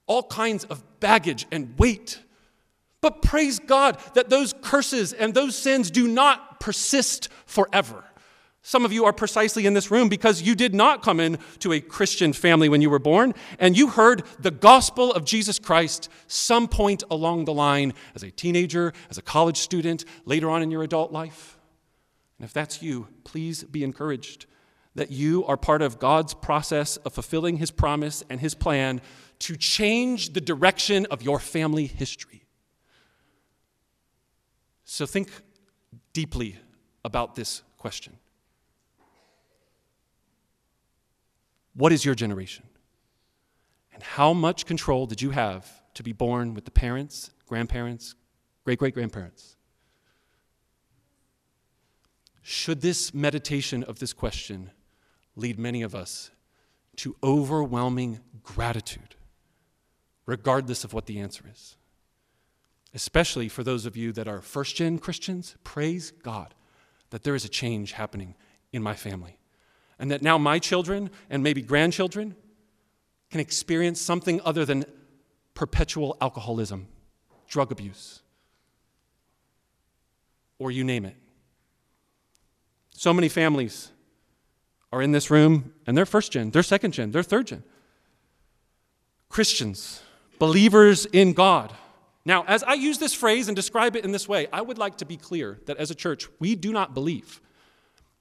all 0.08 0.24
kinds 0.24 0.64
of 0.66 0.84
baggage 1.00 1.46
and 1.52 1.78
weight. 1.78 2.20
But 3.03 3.22
praise 3.22 3.60
God 3.60 3.98
that 4.13 4.29
those 4.29 4.53
curses 4.62 5.12
and 5.12 5.33
those 5.33 5.57
sins 5.57 5.91
do 5.91 6.07
not 6.07 6.62
persist 6.62 7.27
forever. 7.45 8.05
Some 8.62 8.86
of 8.86 8.93
you 8.93 9.03
are 9.03 9.12
precisely 9.12 9.65
in 9.65 9.74
this 9.74 9.91
room 9.91 10.07
because 10.07 10.41
you 10.41 10.55
did 10.55 10.74
not 10.74 11.03
come 11.03 11.19
into 11.19 11.74
a 11.74 11.81
Christian 11.81 12.31
family 12.31 12.69
when 12.69 12.81
you 12.81 12.89
were 12.89 13.00
born, 13.00 13.33
and 13.60 13.77
you 13.77 13.89
heard 13.89 14.24
the 14.39 14.51
gospel 14.51 15.12
of 15.12 15.25
Jesus 15.25 15.60
Christ 15.60 16.07
some 16.27 16.69
point 16.69 17.03
along 17.12 17.43
the 17.43 17.53
line 17.53 17.93
as 18.15 18.24
a 18.24 18.31
teenager, 18.31 18.93
as 19.10 19.17
a 19.17 19.22
college 19.22 19.57
student, 19.57 20.05
later 20.24 20.50
on 20.50 20.63
in 20.63 20.72
your 20.72 20.81
adult 20.81 21.12
life. 21.12 21.57
And 22.39 22.45
if 22.45 22.53
that's 22.53 22.81
you, 22.81 23.10
please 23.25 23.65
be 23.65 23.83
encouraged 23.83 24.45
that 24.95 25.12
you 25.12 25.43
are 25.43 25.57
part 25.57 25.81
of 25.81 26.00
God's 26.00 26.33
process 26.33 26.95
of 26.95 27.12
fulfilling 27.12 27.57
His 27.57 27.69
promise 27.69 28.24
and 28.29 28.39
His 28.39 28.55
plan 28.55 29.01
to 29.39 29.57
change 29.57 30.31
the 30.31 30.39
direction 30.39 31.05
of 31.07 31.22
your 31.22 31.39
family 31.39 31.88
history. 31.88 32.43
So 34.86 35.06
think 35.06 35.30
deeply 36.12 36.58
about 37.04 37.36
this 37.36 37.63
question. 37.78 38.18
What 41.74 41.92
is 41.92 42.06
your 42.06 42.16
generation? 42.16 42.66
And 43.94 44.04
how 44.04 44.34
much 44.34 44.66
control 44.66 45.06
did 45.06 45.22
you 45.22 45.32
have 45.32 45.84
to 45.96 46.04
be 46.04 46.12
born 46.12 46.54
with 46.54 46.66
the 46.66 46.72
parents, 46.72 47.32
grandparents, 47.48 48.16
great 48.66 48.80
great 48.80 48.94
grandparents? 48.94 49.56
Should 52.42 52.82
this 52.82 53.13
meditation 53.13 53.84
of 53.84 54.00
this 54.00 54.13
question 54.13 54.72
lead 55.36 55.58
many 55.58 55.82
of 55.82 55.96
us 55.96 56.32
to 56.98 57.16
overwhelming 57.24 58.20
gratitude, 58.44 59.16
regardless 60.25 60.84
of 60.84 60.94
what 60.94 61.06
the 61.06 61.20
answer 61.20 61.46
is? 61.52 61.78
Especially 62.94 63.50
for 63.50 63.64
those 63.64 63.86
of 63.86 63.98
you 63.98 64.12
that 64.12 64.28
are 64.28 64.42
first 64.42 64.76
gen 64.76 65.00
Christians, 65.00 65.56
praise 65.64 66.12
God 66.12 66.54
that 67.10 67.24
there 67.24 67.36
is 67.36 67.46
a 67.46 67.50
change 67.50 67.94
happening 67.94 68.36
in 68.72 68.82
my 68.82 68.96
family 68.96 69.38
and 70.00 70.12
that 70.12 70.22
now 70.22 70.38
my 70.38 70.60
children 70.60 71.10
and 71.30 71.44
maybe 71.44 71.62
grandchildren 71.62 72.36
can 73.30 73.40
experience 73.40 74.02
something 74.02 74.42
other 74.44 74.66
than 74.66 74.86
perpetual 75.54 76.18
alcoholism, 76.22 76.88
drug 77.48 77.72
abuse, 77.72 78.22
or 80.60 80.72
you 80.72 80.84
name 80.84 81.06
it. 81.06 81.16
So 82.92 83.14
many 83.14 83.30
families 83.30 83.92
are 84.92 85.02
in 85.02 85.12
this 85.12 85.32
room 85.32 85.74
and 85.86 85.98
they're 85.98 86.06
first 86.06 86.32
gen, 86.32 86.52
they're 86.52 86.64
second 86.64 86.92
gen, 86.92 87.12
they're 87.12 87.24
third 87.24 87.48
gen. 87.48 87.64
Christians, 89.30 90.02
believers 90.38 91.06
in 91.08 91.34
God. 91.34 91.74
Now, 92.25 92.46
as 92.48 92.63
I 92.63 92.74
use 92.74 93.00
this 93.00 93.13
phrase 93.13 93.48
and 93.48 93.56
describe 93.56 93.96
it 93.96 94.06
in 94.06 94.12
this 94.12 94.27
way, 94.27 94.48
I 94.53 94.62
would 94.62 94.77
like 94.77 94.98
to 94.98 95.06
be 95.06 95.18
clear 95.18 95.60
that 95.65 95.77
as 95.77 95.92
a 95.92 95.96
church, 95.96 96.27
we 96.39 96.56
do 96.56 96.72
not 96.72 96.94
believe 96.94 97.42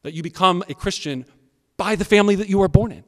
that 0.03 0.13
you 0.13 0.23
become 0.23 0.65
a 0.69 0.75
Christian 0.75 1.25
by 1.77 1.95
the 1.95 2.05
family 2.05 2.35
that 2.35 2.49
you 2.49 2.59
were 2.59 2.69
born 2.69 2.91
in. 2.91 3.05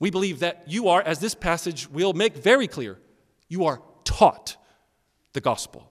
We 0.00 0.10
believe 0.10 0.40
that 0.40 0.64
you 0.66 0.88
are, 0.88 1.00
as 1.00 1.20
this 1.20 1.34
passage 1.34 1.88
will 1.88 2.12
make 2.12 2.34
very 2.34 2.66
clear, 2.66 2.98
you 3.48 3.64
are 3.66 3.80
taught 4.02 4.56
the 5.32 5.40
gospel. 5.40 5.88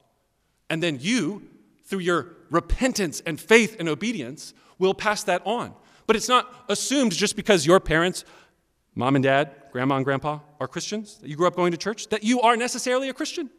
And 0.69 0.83
then 0.83 0.97
you, 0.99 1.47
through 1.85 1.99
your 1.99 2.35
repentance 2.49 3.21
and 3.25 3.39
faith 3.39 3.77
and 3.79 3.87
obedience, 3.87 4.53
will 4.77 4.93
pass 4.93 5.23
that 5.23 5.41
on. 5.45 5.73
But 6.07 6.17
it's 6.17 6.27
not 6.27 6.65
assumed 6.67 7.13
just 7.13 7.37
because 7.37 7.65
your 7.65 7.79
parents, 7.79 8.25
mom 8.95 9.15
and 9.15 9.23
dad, 9.23 9.55
grandma 9.71 9.95
and 9.95 10.03
grandpa, 10.03 10.39
are 10.59 10.67
Christians, 10.67 11.17
that 11.19 11.29
you 11.29 11.37
grew 11.37 11.47
up 11.47 11.55
going 11.55 11.71
to 11.71 11.77
church, 11.77 12.09
that 12.09 12.23
you 12.23 12.41
are 12.41 12.57
necessarily 12.57 13.07
a 13.07 13.13
Christian. 13.13 13.49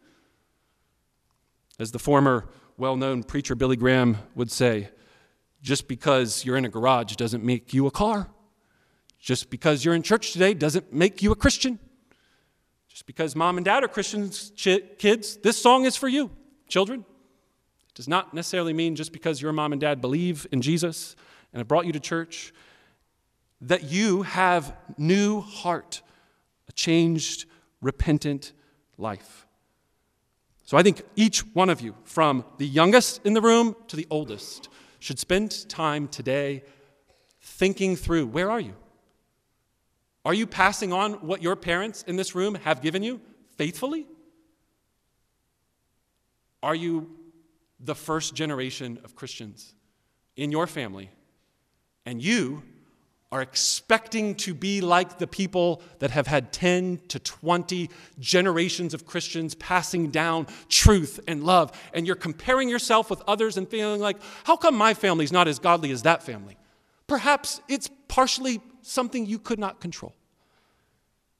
As 1.83 1.91
the 1.91 1.99
former 1.99 2.47
well 2.77 2.95
known 2.95 3.23
preacher 3.23 3.55
Billy 3.55 3.75
Graham 3.75 4.17
would 4.35 4.49
say 4.49 4.87
just 5.61 5.89
because 5.89 6.45
you're 6.45 6.55
in 6.55 6.63
a 6.63 6.69
garage 6.69 7.17
doesn't 7.17 7.43
make 7.43 7.73
you 7.73 7.87
a 7.87 7.91
car. 7.91 8.29
Just 9.19 9.49
because 9.49 9.83
you're 9.83 9.93
in 9.93 10.01
church 10.01 10.31
today 10.31 10.53
doesn't 10.53 10.93
make 10.93 11.21
you 11.21 11.33
a 11.33 11.35
Christian. 11.35 11.77
Just 12.87 13.05
because 13.05 13.35
mom 13.35 13.57
and 13.57 13.65
dad 13.65 13.83
are 13.83 13.89
Christians, 13.89 14.53
kids, 14.55 15.35
this 15.43 15.61
song 15.61 15.83
is 15.83 15.97
for 15.97 16.07
you, 16.07 16.31
children. 16.69 17.01
It 17.01 17.95
does 17.95 18.07
not 18.07 18.33
necessarily 18.33 18.71
mean 18.71 18.95
just 18.95 19.11
because 19.11 19.41
your 19.41 19.51
mom 19.51 19.73
and 19.73 19.81
dad 19.81 19.99
believe 19.99 20.47
in 20.53 20.61
Jesus 20.61 21.17
and 21.51 21.59
have 21.59 21.67
brought 21.67 21.85
you 21.85 21.91
to 21.91 21.99
church 21.99 22.53
that 23.59 23.83
you 23.83 24.21
have 24.21 24.73
new 24.97 25.41
heart, 25.41 26.01
a 26.69 26.71
changed, 26.71 27.43
repentant 27.81 28.53
life. 28.97 29.45
So 30.63 30.77
I 30.77 30.83
think 30.83 31.01
each 31.15 31.39
one 31.53 31.69
of 31.69 31.81
you, 31.81 31.95
from 32.03 32.45
the 32.57 32.65
youngest 32.65 33.25
in 33.25 33.33
the 33.33 33.41
room 33.41 33.75
to 33.87 33.95
the 33.95 34.07
oldest, 34.09 34.69
should 34.99 35.19
spend 35.19 35.67
time 35.69 36.07
today 36.07 36.63
thinking 37.41 37.95
through 37.95 38.27
where 38.27 38.49
are 38.49 38.59
you? 38.59 38.75
Are 40.25 40.33
you 40.33 40.47
passing 40.47 40.93
on 40.93 41.13
what 41.15 41.41
your 41.41 41.57
parents 41.57 42.03
in 42.07 42.15
this 42.15 42.33
room 42.33 42.55
have 42.55 42.81
given 42.81 43.03
you 43.03 43.19
faithfully? 43.57 44.07
Are 46.61 46.75
you 46.75 47.09
the 47.81 47.95
first 47.95 48.33
generation 48.33 48.99
of 49.03 49.15
Christians 49.15 49.73
in 50.37 50.49
your 50.49 50.65
family? 50.65 51.09
And 52.05 52.21
you 52.21 52.63
are 53.33 53.41
expecting 53.41 54.35
to 54.35 54.53
be 54.53 54.79
like 54.79 55.17
the 55.17 55.25
people 55.25 55.81
that 55.97 56.11
have 56.11 56.27
had 56.27 56.53
10 56.53 57.01
to 57.07 57.17
20 57.17 57.89
generations 58.19 58.93
of 58.93 59.07
Christians 59.07 59.55
passing 59.55 60.11
down 60.11 60.45
truth 60.69 61.19
and 61.27 61.43
love. 61.43 61.71
And 61.95 62.05
you're 62.05 62.15
comparing 62.15 62.69
yourself 62.69 63.09
with 63.09 63.23
others 63.27 63.57
and 63.57 63.67
feeling 63.67 63.99
like, 63.99 64.17
how 64.43 64.55
come 64.55 64.75
my 64.75 64.93
family's 64.93 65.31
not 65.31 65.47
as 65.47 65.57
godly 65.57 65.89
as 65.89 66.03
that 66.03 66.21
family? 66.21 66.57
Perhaps 67.07 67.59
it's 67.67 67.89
partially 68.07 68.61
something 68.83 69.25
you 69.25 69.39
could 69.39 69.57
not 69.57 69.81
control. 69.81 70.13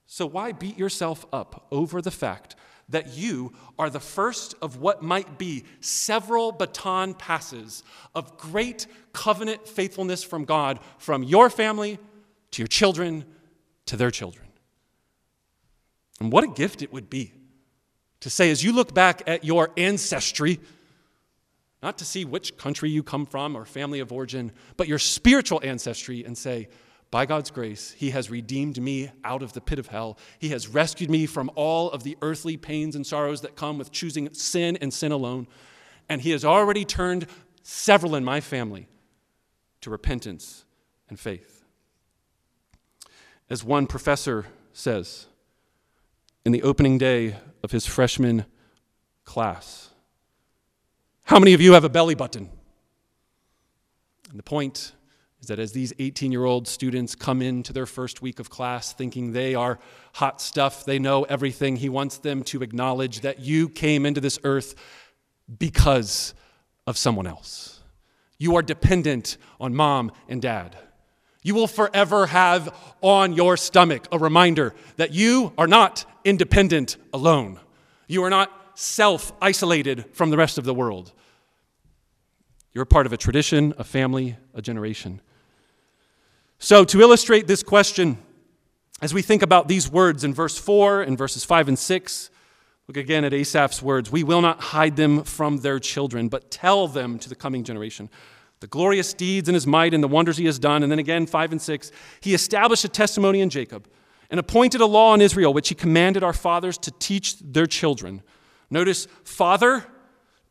So 0.08 0.26
why 0.26 0.52
beat 0.52 0.80
yourself 0.80 1.28
up 1.32 1.68
over 1.72 2.02
the 2.02 2.10
fact 2.10 2.56
that 2.90 3.16
you 3.18 3.54
are 3.80 3.90
the 3.90 4.00
first 4.00 4.56
of 4.62 4.78
what 4.78 5.02
might 5.02 5.38
be 5.38 5.64
several 5.80 6.52
baton 6.52 7.14
passes 7.14 7.84
of 8.14 8.38
great 8.38 8.88
covenant 9.14 9.68
faithfulness 9.68 10.24
from 10.24 10.46
God, 10.46 10.80
from 10.98 11.24
your 11.24 11.50
family 11.50 11.98
to 12.52 12.62
your 12.62 12.68
children 12.68 13.26
to 13.86 13.98
their 13.98 14.12
children. 14.12 14.46
And 16.20 16.32
what 16.32 16.44
a 16.44 16.48
gift 16.48 16.82
it 16.82 16.94
would 16.94 17.10
be 17.10 17.34
to 18.22 18.30
say, 18.30 18.52
as 18.52 18.64
you 18.64 18.72
look 18.72 18.94
back 18.94 19.22
at 19.28 19.44
your 19.44 19.72
ancestry, 19.76 20.60
not 21.82 21.98
to 21.98 22.06
see 22.06 22.24
which 22.24 22.56
country 22.56 22.90
you 22.90 23.04
come 23.04 23.26
from 23.26 23.58
or 23.58 23.66
family 23.66 24.00
of 24.00 24.14
origin, 24.14 24.54
but 24.78 24.88
your 24.88 25.00
spiritual 25.00 25.60
ancestry, 25.64 26.24
and 26.24 26.38
say, 26.38 26.70
by 27.14 27.28
God's 27.28 27.52
grace, 27.52 27.92
He 27.96 28.10
has 28.10 28.32
redeemed 28.32 28.82
me 28.82 29.12
out 29.24 29.44
of 29.44 29.54
the 29.54 29.62
pit 29.62 29.78
of 29.78 29.86
hell. 29.86 30.18
He 30.40 30.50
has 30.50 30.68
rescued 30.68 31.12
me 31.12 31.28
from 31.28 31.52
all 31.54 31.92
of 31.92 32.02
the 32.02 32.18
earthly 32.24 32.58
pains 32.58 32.96
and 32.96 33.06
sorrows 33.06 33.42
that 33.42 33.56
come 33.56 33.78
with 33.78 33.92
choosing 33.92 34.34
sin 34.34 34.80
and 34.82 34.92
sin 34.92 35.12
alone. 35.12 35.46
And 36.10 36.22
He 36.22 36.32
has 36.32 36.44
already 36.44 36.84
turned 36.84 37.28
several 37.62 38.16
in 38.16 38.24
my 38.24 38.42
family 38.42 38.88
to 39.82 39.92
repentance 39.92 40.66
and 41.08 41.20
faith. 41.20 41.64
As 43.48 43.64
one 43.64 43.86
professor 43.86 44.48
says 44.74 45.28
in 46.44 46.52
the 46.52 46.64
opening 46.64 46.98
day 46.98 47.36
of 47.62 47.70
his 47.70 47.86
freshman 47.86 48.46
class, 49.24 49.92
how 51.26 51.38
many 51.38 51.54
of 51.54 51.62
you 51.62 51.74
have 51.74 51.84
a 51.84 51.90
belly 51.90 52.16
button? 52.16 52.50
And 54.32 54.40
the 54.40 54.44
point 54.44 54.94
is 55.44 55.48
that 55.48 55.60
as 55.60 55.74
these 55.74 55.92
18 56.00 56.32
year 56.32 56.46
old 56.46 56.70
students 56.70 57.16
come 57.16 57.42
into 57.42 57.74
their 57.74 57.86
first 57.86 58.22
week 58.22 58.40
of 58.40 58.50
class 58.50 58.94
thinking 58.94 59.34
they 59.34 59.56
are 59.56 59.78
hot 60.14 60.40
stuff, 60.40 60.86
they 60.86 60.98
know 60.98 61.24
everything, 61.24 61.76
he 61.76 61.90
wants 61.90 62.18
them 62.20 62.44
to 62.44 62.64
acknowledge 62.64 63.20
that 63.20 63.42
you 63.42 63.68
came 63.68 64.06
into 64.06 64.22
this 64.22 64.40
earth 64.46 64.74
because 65.60 66.34
of 66.88 66.98
someone 66.98 67.28
else. 67.28 67.82
You 68.38 68.56
are 68.56 68.62
dependent 68.62 69.36
on 69.60 69.76
mom 69.76 70.14
and 70.30 70.42
dad. 70.42 70.78
You 71.42 71.56
will 71.56 71.68
forever 71.68 72.28
have 72.28 72.74
on 73.02 73.34
your 73.34 73.58
stomach 73.58 74.08
a 74.14 74.18
reminder 74.18 74.74
that 74.96 75.12
you 75.12 75.52
are 75.58 75.68
not 75.68 76.06
independent 76.24 76.96
alone. 77.12 77.60
You 78.08 78.24
are 78.24 78.30
not 78.30 78.50
self 78.76 79.34
isolated 79.42 80.06
from 80.14 80.30
the 80.30 80.38
rest 80.38 80.58
of 80.58 80.64
the 80.64 80.74
world. 80.74 81.12
You're 82.74 82.86
part 82.86 83.06
of 83.06 83.12
a 83.12 83.18
tradition, 83.18 83.74
a 83.78 83.84
family, 83.84 84.38
a 84.54 84.62
generation. 84.62 85.20
So, 86.64 86.86
to 86.86 87.02
illustrate 87.02 87.46
this 87.46 87.62
question, 87.62 88.18
as 89.02 89.14
we 89.14 89.22
think 89.22 89.42
about 89.42 89.68
these 89.68 89.92
words 89.92 90.24
in 90.24 90.34
verse 90.34 90.58
4 90.58 91.02
and 91.02 91.18
verses 91.18 91.44
5 91.44 91.68
and 91.68 91.78
6, 91.78 92.30
look 92.88 92.96
again 92.96 93.26
at 93.26 93.34
Asaph's 93.34 93.82
words 93.82 94.10
We 94.10 94.24
will 94.24 94.40
not 94.40 94.62
hide 94.62 94.96
them 94.96 95.26
from 95.26 95.58
their 95.58 95.78
children, 95.78 96.30
but 96.30 96.52
tell 96.52 96.88
them 96.88 97.20
to 97.20 97.28
the 97.28 97.36
coming 97.36 97.66
generation 97.66 98.10
the 98.62 98.68
glorious 98.68 99.14
deeds 99.14 99.50
in 99.50 99.56
his 99.56 99.68
might 99.68 99.94
and 99.94 100.02
the 100.02 100.08
wonders 100.08 100.38
he 100.38 100.46
has 100.46 100.58
done. 100.58 100.84
And 100.84 100.90
then 100.90 101.00
again, 101.00 101.26
5 101.26 101.52
and 101.52 101.62
6, 101.62 101.92
he 102.22 102.34
established 102.34 102.86
a 102.86 102.88
testimony 102.88 103.42
in 103.42 103.50
Jacob 103.50 103.90
and 104.30 104.40
appointed 104.40 104.80
a 104.80 104.86
law 104.86 105.14
in 105.14 105.20
Israel, 105.20 105.54
which 105.54 105.68
he 105.68 105.76
commanded 105.76 106.24
our 106.24 106.32
fathers 106.32 106.78
to 106.78 106.92
teach 106.92 107.40
their 107.40 107.66
children. 107.66 108.22
Notice, 108.70 109.10
father 109.26 109.86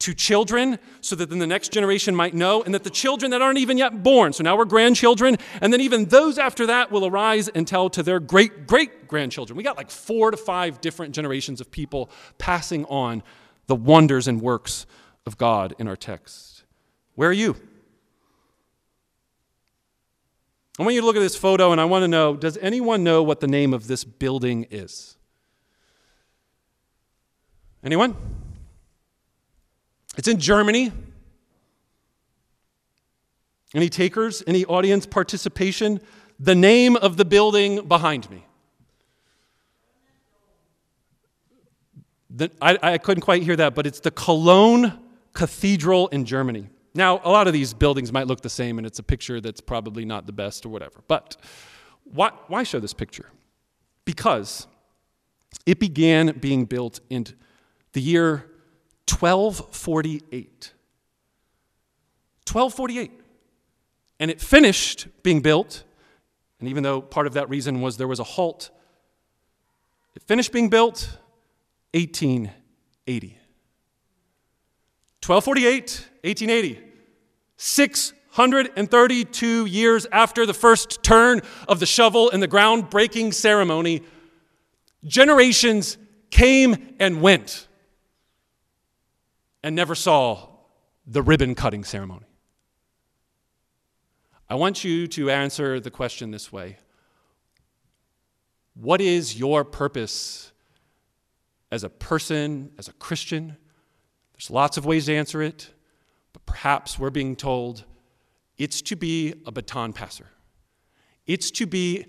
to 0.03 0.15
children 0.15 0.81
so 1.01 1.15
that 1.15 1.31
then 1.31 1.39
the 1.39 1.47
next 1.47 1.71
generation 1.73 2.15
might 2.15 2.35
know, 2.35 2.63
and 2.63 2.75
that 2.75 2.83
the 2.83 2.91
children 2.91 3.31
that 3.31 3.41
aren't 3.41 3.59
even 3.59 3.79
yet 3.79 4.03
born, 4.03 4.33
so 4.33 4.43
now 4.43 4.57
we're 4.57 4.65
grandchildren, 4.65 5.37
and 5.61 5.73
then 5.73 5.81
even 5.81 6.07
those 6.07 6.39
after 6.39 6.67
that 6.67 6.91
will 6.91 7.07
arise 7.07 7.49
and 7.49 7.69
tell 7.69 7.89
to 7.91 8.03
their 8.03 8.19
great 8.19 8.67
great 8.67 9.07
grandchildren. 9.07 9.57
We 9.57 9.63
got 9.63 9.77
like 9.77 9.91
four 9.91 10.33
to 10.33 10.37
five 10.37 10.81
different 10.81 11.15
generations 11.15 11.61
of 11.61 11.71
people 11.71 12.11
passing 12.39 12.85
on 12.87 13.23
the 13.69 13.77
wonders 13.77 14.27
and 14.27 14.43
works 14.43 14.87
of 15.25 15.39
God 15.39 15.75
in 15.79 15.87
our 15.87 15.97
text. 15.97 16.65
Where 17.15 17.29
are 17.29 17.33
you? 17.33 17.55
I 20.79 20.83
want 20.83 20.95
you 20.95 21.01
to 21.03 21.07
look 21.07 21.17
at 21.17 21.21
this 21.21 21.37
photo 21.37 21.71
and 21.71 21.81
I 21.81 21.85
want 21.85 22.03
to 22.03 22.09
know 22.09 22.35
does 22.35 22.57
anyone 22.57 23.05
know 23.05 23.23
what 23.23 23.39
the 23.39 23.47
name 23.47 23.73
of 23.73 23.87
this 23.87 24.03
building 24.03 24.67
is? 24.71 25.17
Anyone? 27.85 28.17
It's 30.17 30.29
in 30.29 30.39
Germany. 30.39 30.93
Any 33.75 33.89
takers? 33.89 34.43
Any 34.47 34.65
audience 34.67 35.07
participation? 35.07 36.01
The 36.39 36.55
name 36.55 36.97
of 36.97 37.17
the 37.17 37.25
building 37.25 37.87
behind 37.87 38.31
me. 38.31 38.45
The, 42.29 42.51
I, 42.61 42.79
I 42.83 42.99
couldn't 42.99 43.23
quite 43.23 43.43
hear 43.43 43.57
that, 43.57 43.75
but 43.75 43.87
it's 43.87 44.01
the 44.01 44.11
Cologne 44.11 44.99
Cathedral 45.33 46.09
in 46.09 46.25
Germany. 46.25 46.69
Now, 46.95 47.21
a 47.25 47.31
lot 47.31 47.47
of 47.47 47.53
these 47.53 47.73
buildings 47.73 48.13
might 48.13 48.27
look 48.27 48.43
the 48.43 48.51
same, 48.51 48.79
and 48.79 48.87
it's 48.87 48.99
a 48.99 49.03
picture 49.03 49.41
that's 49.41 49.61
probably 49.61 50.05
not 50.05 50.27
the 50.27 50.33
best 50.33 50.67
or 50.67 50.69
whatever. 50.69 51.01
But 51.09 51.37
why, 52.05 52.33
why 52.49 52.63
show 52.65 52.81
this 52.81 52.93
picture? 52.93 53.31
Because 54.05 54.67
it 55.65 55.79
began 55.79 56.39
being 56.39 56.65
built 56.67 57.01
in 57.09 57.27
the 57.93 58.01
year 58.01 58.52
1248. 59.13 60.73
1248. 62.51 63.11
And 64.19 64.31
it 64.31 64.41
finished 64.41 65.07
being 65.23 65.41
built, 65.41 65.85
and 66.61 66.69
even 66.69 66.83
though 66.83 67.01
part 67.01 67.27
of 67.27 67.35
that 67.35 67.49
reason 67.49 67.81
was 67.81 67.97
there 67.97 68.09
was 68.09 68.21
a 68.21 68.25
halt, 68.25 68.71
it 70.15 70.23
finished 70.25 70.53
being 70.53 70.69
built 70.69 71.19
1880. 71.95 73.39
1248, 75.25 76.09
1880. 76.23 76.81
632 77.57 79.67
years 79.67 80.07
after 80.11 80.47
the 80.47 80.55
first 80.55 81.03
turn 81.03 81.41
of 81.69 81.81
the 81.81 81.87
shovel 81.87 82.29
in 82.31 82.41
the 82.41 82.49
groundbreaking 82.49 83.33
ceremony, 83.33 84.03
generations 85.05 85.97
came 86.31 86.97
and 86.99 87.23
went 87.23 87.69
and 89.63 89.77
never 89.77 89.95
saw 89.95 90.49
the 91.07 91.23
ribbon 91.23 91.55
cutting 91.55 91.85
ceremony. 91.85 92.27
I 94.49 94.55
want 94.55 94.85
you 94.85 95.07
to 95.09 95.31
answer 95.31 95.81
the 95.81 95.91
question 95.91 96.31
this 96.31 96.53
way 96.53 96.79
What 98.75 99.01
is 99.01 99.39
your 99.39 99.65
purpose 99.65 100.53
as 101.71 101.85
a 101.85 101.89
person, 101.89 102.71
as 102.79 102.89
a 102.89 102.93
Christian? 102.95 103.57
There's 104.35 104.51
lots 104.51 104.77
of 104.77 104.85
ways 104.85 105.07
to 105.07 105.15
answer 105.15 105.41
it, 105.41 105.71
but 106.33 106.45
perhaps 106.47 106.99
we're 106.99 107.11
being 107.11 107.37
told 107.37 107.85
it's 108.59 108.83
to 108.83 108.97
be 108.97 109.35
a 109.47 109.53
baton 109.53 109.93
passer, 109.93 110.27
it's 111.27 111.51
to 111.53 111.67
be 111.67 112.05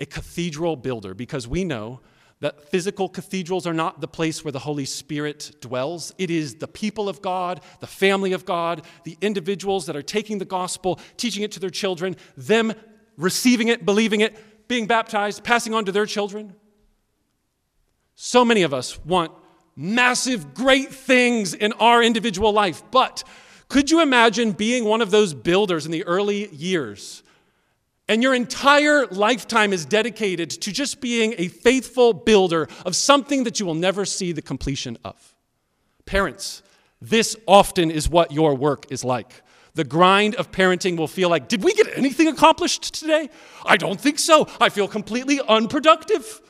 a 0.00 0.06
cathedral 0.06 0.76
builder, 0.76 1.14
because 1.14 1.48
we 1.48 1.64
know 1.64 2.00
that 2.40 2.68
physical 2.70 3.08
cathedrals 3.08 3.66
are 3.66 3.74
not 3.74 4.00
the 4.00 4.08
place 4.08 4.44
where 4.44 4.52
the 4.52 4.60
Holy 4.60 4.84
Spirit 4.84 5.56
dwells. 5.60 6.14
It 6.18 6.30
is 6.30 6.56
the 6.56 6.68
people 6.68 7.08
of 7.08 7.20
God, 7.20 7.60
the 7.80 7.86
family 7.86 8.32
of 8.32 8.44
God, 8.44 8.84
the 9.04 9.18
individuals 9.20 9.86
that 9.86 9.96
are 9.96 10.02
taking 10.02 10.38
the 10.38 10.44
gospel, 10.44 11.00
teaching 11.16 11.42
it 11.42 11.52
to 11.52 11.60
their 11.60 11.70
children, 11.70 12.16
them 12.36 12.72
receiving 13.16 13.68
it, 13.68 13.84
believing 13.84 14.20
it, 14.20 14.68
being 14.68 14.86
baptized, 14.86 15.42
passing 15.42 15.74
on 15.74 15.84
to 15.86 15.92
their 15.92 16.06
children. 16.06 16.54
So 18.14 18.44
many 18.44 18.62
of 18.62 18.72
us 18.72 19.02
want 19.04 19.32
massive, 19.74 20.54
great 20.54 20.92
things 20.92 21.54
in 21.54 21.72
our 21.74 22.02
individual 22.02 22.52
life, 22.52 22.82
but 22.90 23.24
could 23.68 23.90
you 23.90 24.00
imagine 24.00 24.52
being 24.52 24.84
one 24.84 25.02
of 25.02 25.10
those 25.10 25.34
builders 25.34 25.86
in 25.86 25.92
the 25.92 26.04
early 26.04 26.48
years? 26.54 27.22
And 28.08 28.22
your 28.22 28.34
entire 28.34 29.06
lifetime 29.06 29.72
is 29.72 29.84
dedicated 29.84 30.50
to 30.50 30.72
just 30.72 31.00
being 31.00 31.34
a 31.36 31.48
faithful 31.48 32.14
builder 32.14 32.66
of 32.86 32.96
something 32.96 33.44
that 33.44 33.60
you 33.60 33.66
will 33.66 33.74
never 33.74 34.06
see 34.06 34.32
the 34.32 34.40
completion 34.40 34.96
of. 35.04 35.34
Parents, 36.06 36.62
this 37.02 37.36
often 37.46 37.90
is 37.90 38.08
what 38.08 38.32
your 38.32 38.54
work 38.54 38.90
is 38.90 39.04
like. 39.04 39.42
The 39.74 39.84
grind 39.84 40.34
of 40.36 40.50
parenting 40.50 40.96
will 40.96 41.06
feel 41.06 41.28
like, 41.28 41.48
did 41.48 41.62
we 41.62 41.74
get 41.74 41.86
anything 41.96 42.28
accomplished 42.28 42.94
today? 42.94 43.28
I 43.64 43.76
don't 43.76 44.00
think 44.00 44.18
so. 44.18 44.48
I 44.58 44.70
feel 44.70 44.88
completely 44.88 45.40
unproductive. 45.46 46.40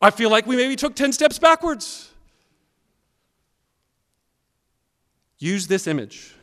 I 0.00 0.10
feel 0.10 0.30
like 0.30 0.46
we 0.46 0.56
maybe 0.56 0.76
took 0.76 0.96
10 0.96 1.12
steps 1.12 1.38
backwards. 1.38 2.10
Use 5.38 5.66
this 5.66 5.86
image 5.86 6.34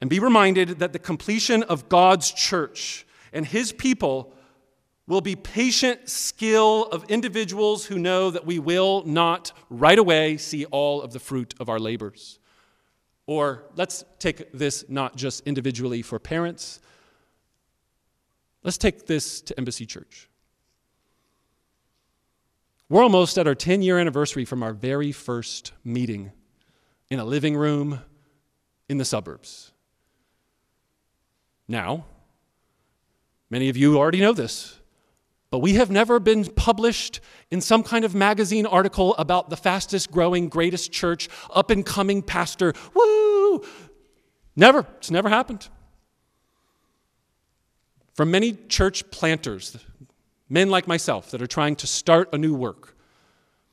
and 0.00 0.08
be 0.08 0.20
reminded 0.20 0.78
that 0.78 0.92
the 0.92 0.98
completion 0.98 1.62
of 1.64 1.88
God's 1.88 2.30
church 2.30 3.06
and 3.32 3.44
his 3.46 3.72
people 3.72 4.32
will 5.06 5.20
be 5.22 5.34
patient 5.34 6.08
skill 6.08 6.84
of 6.84 7.04
individuals 7.08 7.86
who 7.86 7.98
know 7.98 8.30
that 8.30 8.44
we 8.44 8.58
will 8.58 9.02
not 9.04 9.52
right 9.70 9.98
away 9.98 10.36
see 10.36 10.66
all 10.66 11.00
of 11.00 11.12
the 11.12 11.18
fruit 11.18 11.54
of 11.58 11.68
our 11.68 11.78
labors. 11.78 12.38
Or 13.26 13.64
let's 13.74 14.04
take 14.18 14.52
this 14.52 14.84
not 14.88 15.16
just 15.16 15.46
individually 15.46 16.02
for 16.02 16.18
parents, 16.18 16.80
let's 18.62 18.78
take 18.78 19.06
this 19.06 19.40
to 19.42 19.58
Embassy 19.58 19.86
Church. 19.86 20.28
We're 22.90 23.02
almost 23.02 23.36
at 23.36 23.46
our 23.46 23.54
10 23.54 23.82
year 23.82 23.98
anniversary 23.98 24.44
from 24.44 24.62
our 24.62 24.72
very 24.72 25.12
first 25.12 25.72
meeting 25.84 26.32
in 27.10 27.18
a 27.18 27.24
living 27.24 27.56
room 27.56 28.00
in 28.88 28.98
the 28.98 29.04
suburbs. 29.04 29.72
Now, 31.68 32.06
many 33.50 33.68
of 33.68 33.76
you 33.76 33.98
already 33.98 34.20
know 34.20 34.32
this, 34.32 34.78
but 35.50 35.58
we 35.58 35.74
have 35.74 35.90
never 35.90 36.18
been 36.18 36.44
published 36.44 37.20
in 37.50 37.60
some 37.60 37.82
kind 37.82 38.04
of 38.04 38.14
magazine 38.14 38.66
article 38.66 39.14
about 39.16 39.50
the 39.50 39.56
fastest 39.56 40.10
growing, 40.10 40.48
greatest 40.48 40.92
church, 40.92 41.28
up 41.50 41.70
and 41.70 41.84
coming 41.84 42.22
pastor. 42.22 42.72
Woo! 42.94 43.64
Never. 44.56 44.86
It's 44.96 45.10
never 45.10 45.28
happened. 45.28 45.68
For 48.14 48.24
many 48.24 48.52
church 48.68 49.08
planters, 49.10 49.76
men 50.48 50.70
like 50.70 50.88
myself 50.88 51.30
that 51.30 51.40
are 51.40 51.46
trying 51.46 51.76
to 51.76 51.86
start 51.86 52.30
a 52.32 52.38
new 52.38 52.54
work, 52.54 52.96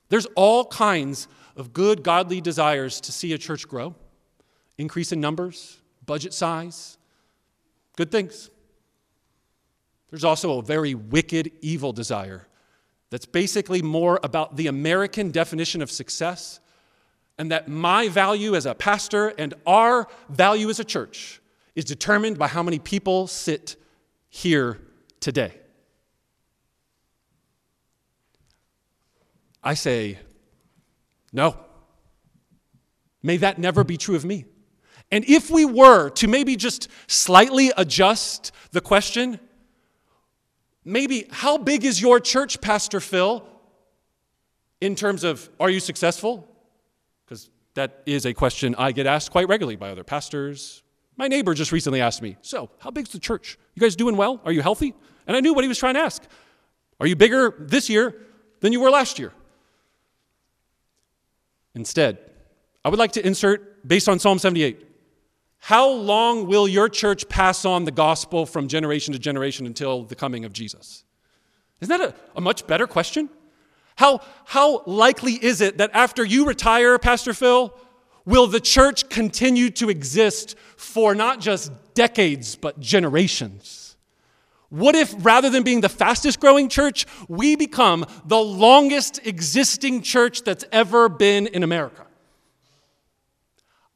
there's 0.10 0.27
all 0.36 0.65
kinds 0.65 1.27
of 1.55 1.73
good, 1.73 2.03
godly 2.03 2.41
desires 2.41 3.01
to 3.01 3.12
see 3.12 3.34
a 3.34 3.38
church 3.38 3.67
grow, 3.67 3.95
increase 4.77 5.12
in 5.12 5.19
numbers, 5.19 5.79
budget 6.05 6.34
size, 6.34 6.97
good 7.95 8.12
things. 8.12 8.49
There's 10.10 10.23
also 10.23 10.60
a 10.60 10.62
very 10.62 10.93
wicked, 10.93 11.51
evil 11.62 11.91
desire 11.93 12.47
that's 13.10 13.25
basically 13.25 13.81
more 13.81 14.19
about 14.23 14.55
the 14.55 14.67
American 14.67 15.31
definition 15.31 15.81
of 15.81 15.91
success, 15.91 16.60
and 17.38 17.51
that 17.51 17.67
my 17.67 18.08
value 18.10 18.55
as 18.55 18.65
a 18.65 18.73
pastor 18.73 19.29
and 19.38 19.53
our 19.65 20.08
value 20.29 20.69
as 20.69 20.79
a 20.79 20.84
church 20.84 21.41
is 21.75 21.86
determined 21.86 22.38
by 22.38 22.47
how 22.47 22.63
many 22.63 22.79
people 22.79 23.27
sit 23.27 23.75
here 24.29 24.79
today. 25.19 25.53
I 29.63 29.73
say, 29.73 30.19
no. 31.34 31.58
May 33.23 33.38
that 33.38 33.58
never 33.58 33.84
be 33.84 33.97
true 33.97 34.15
of 34.15 34.23
me. 34.23 34.45
And 35.15 35.23
if 35.30 35.49
we 35.49 35.63
were 35.63 36.10
to 36.10 36.28
maybe 36.28 36.58
just 36.58 36.89
slightly 37.08 37.71
adjust 37.78 38.51
the 38.71 38.82
question, 38.82 39.39
maybe 40.84 41.28
how 41.32 41.58
big 41.58 41.86
is 41.86 42.01
your 42.01 42.19
church, 42.19 42.60
Pastor 42.60 42.99
Phil, 42.99 43.47
in 44.82 44.93
terms 44.93 45.23
of 45.23 45.49
are 45.58 45.69
you 45.69 45.80
successful? 45.80 46.45
Because 47.23 47.49
that 47.75 48.04
is 48.06 48.25
a 48.25 48.34
question 48.34 48.75
I 48.78 48.91
get 48.91 49.08
asked 49.08 49.32
quite 49.32 49.47
regularly 49.47 49.78
by 49.78 49.89
other 49.89 50.04
pastors. 50.04 50.84
My 51.15 51.30
neighbor 51.30 51.54
just 51.54 51.71
recently 51.71 52.01
asked 52.01 52.21
me, 52.21 52.36
So, 52.41 52.69
how 52.80 52.91
big's 52.91 53.13
the 53.13 53.19
church? 53.19 53.58
You 53.73 53.80
guys 53.80 53.95
doing 53.95 54.17
well? 54.17 54.41
Are 54.43 54.51
you 54.51 54.62
healthy? 54.62 54.93
And 55.28 55.38
I 55.38 55.39
knew 55.39 55.54
what 55.54 55.63
he 55.63 55.69
was 55.69 55.78
trying 55.78 55.93
to 55.93 56.01
ask. 56.01 56.23
Are 56.99 57.08
you 57.08 57.15
bigger 57.15 57.56
this 57.58 57.89
year 57.89 58.21
than 58.60 58.73
you 58.73 58.82
were 58.82 58.89
last 58.89 59.17
year? 59.17 59.32
Instead, 61.73 62.19
I 62.84 62.89
would 62.89 62.99
like 62.99 63.13
to 63.13 63.25
insert, 63.25 63.88
based 63.88 64.10
on 64.10 64.19
Psalm 64.19 64.39
78, 64.39 64.84
how 65.59 65.89
long 65.89 66.47
will 66.47 66.67
your 66.67 66.89
church 66.89 67.27
pass 67.27 67.65
on 67.65 67.85
the 67.85 67.91
gospel 67.91 68.45
from 68.45 68.67
generation 68.67 69.13
to 69.13 69.19
generation 69.19 69.65
until 69.65 70.03
the 70.03 70.15
coming 70.15 70.45
of 70.45 70.53
Jesus? 70.53 71.03
Isn't 71.81 71.97
that 71.97 72.09
a, 72.09 72.15
a 72.35 72.41
much 72.41 72.67
better 72.67 72.87
question? 72.87 73.29
How, 73.95 74.19
how 74.45 74.83
likely 74.85 75.33
is 75.33 75.61
it 75.61 75.77
that 75.77 75.91
after 75.93 76.23
you 76.23 76.45
retire, 76.45 76.99
Pastor 76.99 77.33
Phil, 77.33 77.73
will 78.25 78.47
the 78.47 78.59
church 78.59 79.09
continue 79.09 79.69
to 79.71 79.89
exist 79.89 80.55
for 80.75 81.15
not 81.15 81.39
just 81.39 81.71
decades, 81.93 82.55
but 82.55 82.79
generations? 82.79 83.95
What 84.69 84.95
if 84.95 85.13
rather 85.19 85.49
than 85.49 85.63
being 85.63 85.81
the 85.81 85.89
fastest 85.89 86.39
growing 86.39 86.67
church, 86.67 87.05
we 87.29 87.55
become 87.55 88.05
the 88.25 88.39
longest 88.39 89.25
existing 89.25 90.01
church 90.01 90.41
that's 90.43 90.65
ever 90.71 91.07
been 91.07 91.47
in 91.47 91.63
America? 91.63 92.04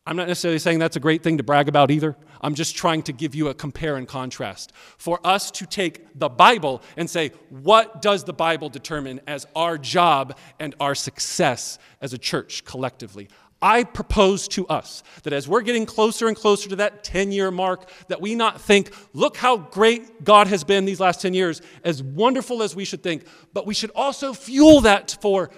I'm 0.10 0.16
not 0.16 0.28
necessarily 0.28 0.58
saying 0.58 0.80
that's 0.80 0.96
a 0.96 1.00
great 1.00 1.22
thing 1.22 1.38
to 1.38 1.44
brag 1.44 1.68
about 1.68 1.92
either. 1.92 2.18
I'm 2.42 2.56
just 2.56 2.76
trying 2.76 3.04
to 3.04 3.14
give 3.14 3.36
you 3.36 3.50
a 3.50 3.54
compare 3.54 3.96
and 3.96 4.08
contrast. 4.08 4.74
For 4.98 5.20
us 5.24 5.52
to 5.52 5.68
take 5.68 6.18
the 6.18 6.30
Bible 6.30 6.82
and 6.98 7.08
say, 7.08 7.32
what 7.50 8.02
does 8.02 8.24
the 8.24 8.34
Bible 8.34 8.70
determine 8.70 9.22
as 9.28 9.46
our 9.56 9.78
job 9.78 10.36
and 10.60 10.74
our 10.80 10.96
success 10.96 11.78
as 12.02 12.12
a 12.12 12.18
church 12.18 12.66
collectively? 12.66 13.30
I 13.62 13.84
propose 13.84 14.48
to 14.50 14.66
us 14.66 15.04
that 15.24 15.34
as 15.34 15.48
we're 15.48 15.62
getting 15.62 15.86
closer 15.86 16.28
and 16.28 16.36
closer 16.36 16.70
to 16.70 16.78
that 16.78 17.04
10 17.04 17.32
year 17.32 17.52
mark, 17.52 17.88
that 18.08 18.20
we 18.20 18.34
not 18.34 18.60
think, 18.60 18.92
look 19.14 19.38
how 19.38 19.58
great 19.58 20.24
God 20.24 20.48
has 20.48 20.64
been 20.64 20.86
these 20.86 21.00
last 21.00 21.22
10 21.22 21.36
years, 21.36 21.62
as 21.84 22.02
wonderful 22.02 22.64
as 22.64 22.76
we 22.76 22.84
should 22.84 23.04
think, 23.04 23.28
but 23.54 23.68
we 23.68 23.76
should 23.76 23.92
also 23.94 24.34
fuel 24.34 24.82
that 24.82 25.18
for 25.22 25.52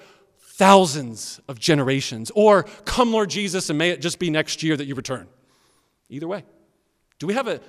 thousands 0.51 1.39
of 1.47 1.59
generations. 1.59 2.31
Or 2.35 2.63
come, 2.85 3.11
Lord 3.11 3.29
Jesus, 3.29 3.69
and 3.69 3.79
may 3.79 3.89
it 3.89 4.01
just 4.01 4.19
be 4.19 4.29
next 4.29 4.61
year 4.63 4.75
that 4.75 4.85
you 4.85 4.95
return. 4.95 5.27
Either 6.09 6.27
way. 6.27 6.43
Do 7.19 7.27
we 7.27 7.33
have 7.33 7.47
a, 7.47 7.61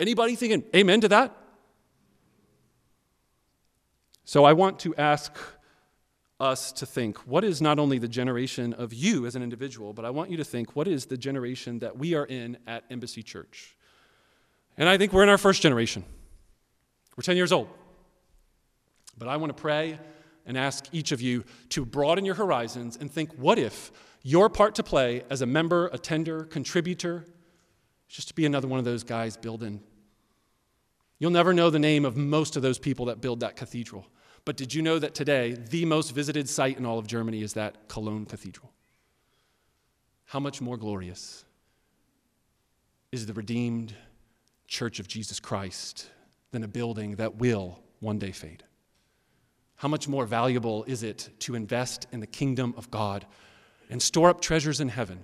anybody 0.00 0.34
thinking 0.34 0.64
amen 0.74 1.00
to 1.02 1.08
that? 1.08 1.36
So 4.24 4.44
I 4.44 4.52
want 4.52 4.80
to 4.80 4.94
ask 4.96 5.32
us 6.40 6.72
to 6.72 6.86
think 6.86 7.18
what 7.18 7.44
is 7.44 7.62
not 7.62 7.78
only 7.78 7.98
the 7.98 8.08
generation 8.08 8.72
of 8.72 8.92
you 8.92 9.26
as 9.26 9.36
an 9.36 9.42
individual, 9.42 9.92
but 9.92 10.04
I 10.04 10.10
want 10.10 10.30
you 10.30 10.36
to 10.38 10.44
think 10.44 10.74
what 10.74 10.88
is 10.88 11.06
the 11.06 11.16
generation 11.16 11.78
that 11.78 11.96
we 11.96 12.14
are 12.14 12.26
in 12.26 12.58
at 12.66 12.84
Embassy 12.90 13.22
Church. 13.22 13.76
And 14.76 14.88
I 14.88 14.98
think 14.98 15.12
we're 15.12 15.22
in 15.22 15.28
our 15.28 15.38
first 15.38 15.62
generation. 15.62 16.04
We're 17.16 17.22
10 17.22 17.36
years 17.36 17.52
old. 17.52 17.68
But 19.16 19.28
I 19.28 19.36
want 19.36 19.56
to 19.56 19.60
pray 19.60 20.00
and 20.46 20.58
ask 20.58 20.86
each 20.92 21.12
of 21.12 21.20
you 21.20 21.44
to 21.70 21.84
broaden 21.84 22.24
your 22.24 22.34
horizons 22.34 22.96
and 23.00 23.10
think 23.10 23.32
what 23.34 23.58
if 23.58 23.92
your 24.22 24.48
part 24.48 24.74
to 24.76 24.82
play 24.82 25.22
as 25.28 25.42
a 25.42 25.46
member, 25.46 25.88
attender, 25.88 26.44
contributor, 26.44 27.24
just 28.08 28.28
to 28.28 28.34
be 28.34 28.46
another 28.46 28.66
one 28.66 28.78
of 28.78 28.84
those 28.84 29.04
guys 29.04 29.36
building. 29.36 29.82
You'll 31.18 31.30
never 31.30 31.52
know 31.52 31.70
the 31.70 31.78
name 31.78 32.04
of 32.04 32.16
most 32.16 32.56
of 32.56 32.62
those 32.62 32.78
people 32.78 33.06
that 33.06 33.20
build 33.20 33.40
that 33.40 33.56
cathedral. 33.56 34.06
But 34.44 34.56
did 34.56 34.74
you 34.74 34.82
know 34.82 34.98
that 34.98 35.14
today, 35.14 35.56
the 35.70 35.84
most 35.84 36.12
visited 36.12 36.48
site 36.48 36.78
in 36.78 36.84
all 36.84 36.98
of 36.98 37.06
Germany 37.06 37.42
is 37.42 37.54
that 37.54 37.88
Cologne 37.88 38.26
Cathedral? 38.26 38.72
How 40.26 40.40
much 40.40 40.60
more 40.60 40.76
glorious 40.76 41.44
is 43.12 43.26
the 43.26 43.32
redeemed 43.32 43.94
church 44.66 45.00
of 45.00 45.06
Jesus 45.06 45.38
Christ 45.38 46.10
than 46.50 46.64
a 46.64 46.68
building 46.68 47.16
that 47.16 47.36
will 47.36 47.78
one 48.00 48.18
day 48.18 48.32
fade? 48.32 48.64
How 49.84 49.88
much 49.88 50.08
more 50.08 50.24
valuable 50.24 50.82
is 50.84 51.02
it 51.02 51.28
to 51.40 51.54
invest 51.54 52.06
in 52.10 52.20
the 52.20 52.26
kingdom 52.26 52.72
of 52.78 52.90
God 52.90 53.26
and 53.90 54.00
store 54.00 54.30
up 54.30 54.40
treasures 54.40 54.80
in 54.80 54.88
heaven 54.88 55.22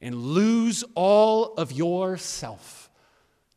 and 0.00 0.16
lose 0.16 0.82
all 0.96 1.54
of 1.54 1.70
yourself 1.70 2.90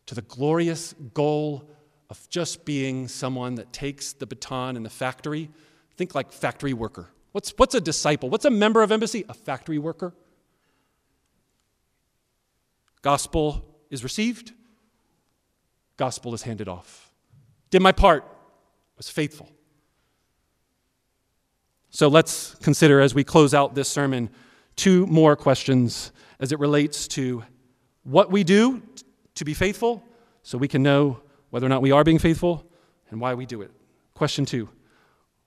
to 0.05 0.13
the 0.13 0.21
glorious 0.21 0.93
goal 1.15 1.67
of 2.11 2.29
just 2.29 2.65
being 2.65 3.07
someone 3.07 3.55
that 3.55 3.73
takes 3.73 4.13
the 4.13 4.27
baton 4.27 4.77
in 4.77 4.83
the 4.83 4.91
factory. 4.91 5.49
Think 5.97 6.13
like 6.13 6.31
factory 6.31 6.73
worker. 6.73 7.09
What's, 7.31 7.51
what's 7.57 7.73
a 7.73 7.81
disciple? 7.81 8.29
What's 8.29 8.45
a 8.45 8.51
member 8.51 8.83
of 8.83 8.91
embassy? 8.91 9.25
A 9.27 9.33
factory 9.33 9.79
worker. 9.79 10.13
Gospel 13.01 13.65
is 13.89 14.03
received, 14.03 14.51
gospel 15.97 16.35
is 16.35 16.43
handed 16.43 16.67
off. 16.67 17.11
Did 17.71 17.81
my 17.81 17.91
part, 17.91 18.30
was 19.01 19.09
faithful. 19.09 19.49
So 21.89 22.07
let's 22.07 22.53
consider 22.61 23.01
as 23.01 23.15
we 23.15 23.23
close 23.23 23.51
out 23.51 23.73
this 23.73 23.89
sermon 23.89 24.29
two 24.75 25.07
more 25.07 25.35
questions 25.35 26.11
as 26.39 26.51
it 26.51 26.59
relates 26.59 27.07
to 27.07 27.43
what 28.03 28.29
we 28.29 28.43
do 28.43 28.83
to 29.33 29.43
be 29.43 29.55
faithful 29.55 30.03
so 30.43 30.55
we 30.55 30.67
can 30.67 30.83
know 30.83 31.19
whether 31.49 31.65
or 31.65 31.69
not 31.69 31.81
we 31.81 31.91
are 31.91 32.03
being 32.03 32.19
faithful 32.19 32.63
and 33.09 33.19
why 33.19 33.33
we 33.33 33.47
do 33.47 33.63
it. 33.63 33.71
Question 34.13 34.45
two 34.45 34.69